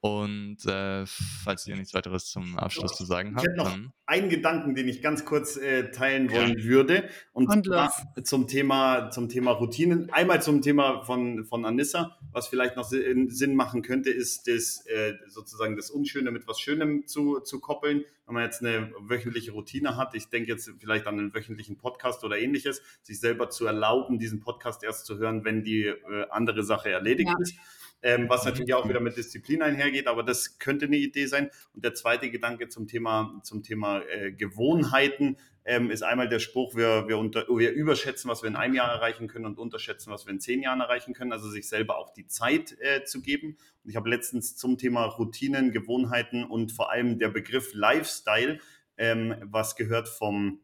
[0.02, 3.92] Und äh, falls ihr nichts weiteres zum Abschluss zu sagen Ich habt, hätte noch dann
[4.06, 6.36] einen Gedanken, den ich ganz kurz äh, teilen Ja.
[6.36, 7.08] wollen würde.
[7.32, 10.10] Und, Und zum Thema, zum Thema Routinen.
[10.10, 12.16] Einmal zum Thema von, von Anissa.
[12.32, 16.60] Was vielleicht noch Sinn Sinn machen könnte, ist das, äh, sozusagen das Unschöne mit was
[16.60, 18.04] Schönem zu, zu koppeln.
[18.24, 22.24] Wenn man jetzt eine wöchentliche Routine hat, ich denke jetzt vielleicht an einen wöchentlichen Podcast
[22.24, 25.96] oder ähnliches, sich selber zu erlauben, diesen Podcast erst zu hören, wenn die äh,
[26.30, 27.36] andere Sache erledigt Ja.
[27.38, 27.54] ist.
[28.02, 31.50] Ähm, was natürlich auch wieder mit Disziplin einhergeht, aber das könnte eine Idee sein.
[31.74, 35.36] Und der zweite Gedanke zum Thema, zum Thema äh, Gewohnheiten
[35.66, 38.90] ähm, ist einmal der Spruch, wir, wir, unter, wir überschätzen, was wir in einem Jahr
[38.90, 41.32] erreichen können und unterschätzen, was wir in zehn Jahren erreichen können.
[41.32, 43.58] Also sich selber auch die Zeit äh, zu geben.
[43.84, 48.60] Und ich habe letztens zum Thema Routinen, Gewohnheiten und vor allem der Begriff Lifestyle,
[48.96, 50.60] ähm, was gehört vom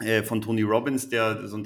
[0.00, 1.64] äh, von Tony Robbins, der so ein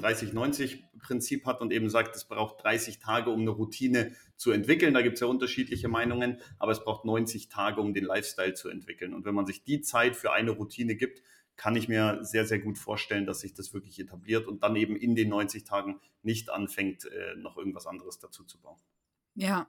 [0.97, 4.93] 30-90-Prinzip hat und eben sagt, es braucht 30 Tage, um eine Routine zu entwickeln.
[4.93, 8.69] Da gibt es ja unterschiedliche Meinungen, aber es braucht 90 Tage, um den Lifestyle zu
[8.69, 9.13] entwickeln.
[9.13, 11.21] Und wenn man sich die Zeit für eine Routine gibt,
[11.55, 14.95] kann ich mir sehr, sehr gut vorstellen, dass sich das wirklich etabliert und dann eben
[14.95, 18.77] in den 90 Tagen nicht anfängt, äh, noch irgendwas anderes dazu zu bauen.
[19.33, 19.67] Ja,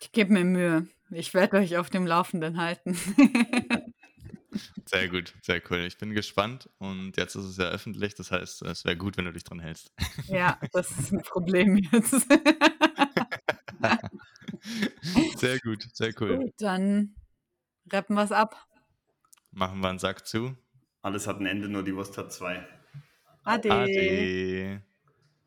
[0.00, 0.88] ich gebe mir Mühe.
[1.10, 2.96] Ich werde euch auf dem Laufenden halten.
[4.86, 5.80] Sehr gut, sehr cool.
[5.80, 9.24] Ich bin gespannt und jetzt ist es ja öffentlich, das heißt, es wäre gut, wenn
[9.24, 9.92] du dich dran hältst.
[10.26, 12.26] ja, das ist ein Problem jetzt.
[15.36, 16.38] Sehr gut, sehr cool.
[16.38, 17.14] Gut, dann
[17.92, 18.66] rappen wir es ab.
[19.50, 20.56] Machen wir einen Sack zu.
[21.02, 22.66] Alles hat ein Ende, nur die Wurst hat zwei.
[23.44, 23.70] Ade.
[23.70, 24.82] Ade.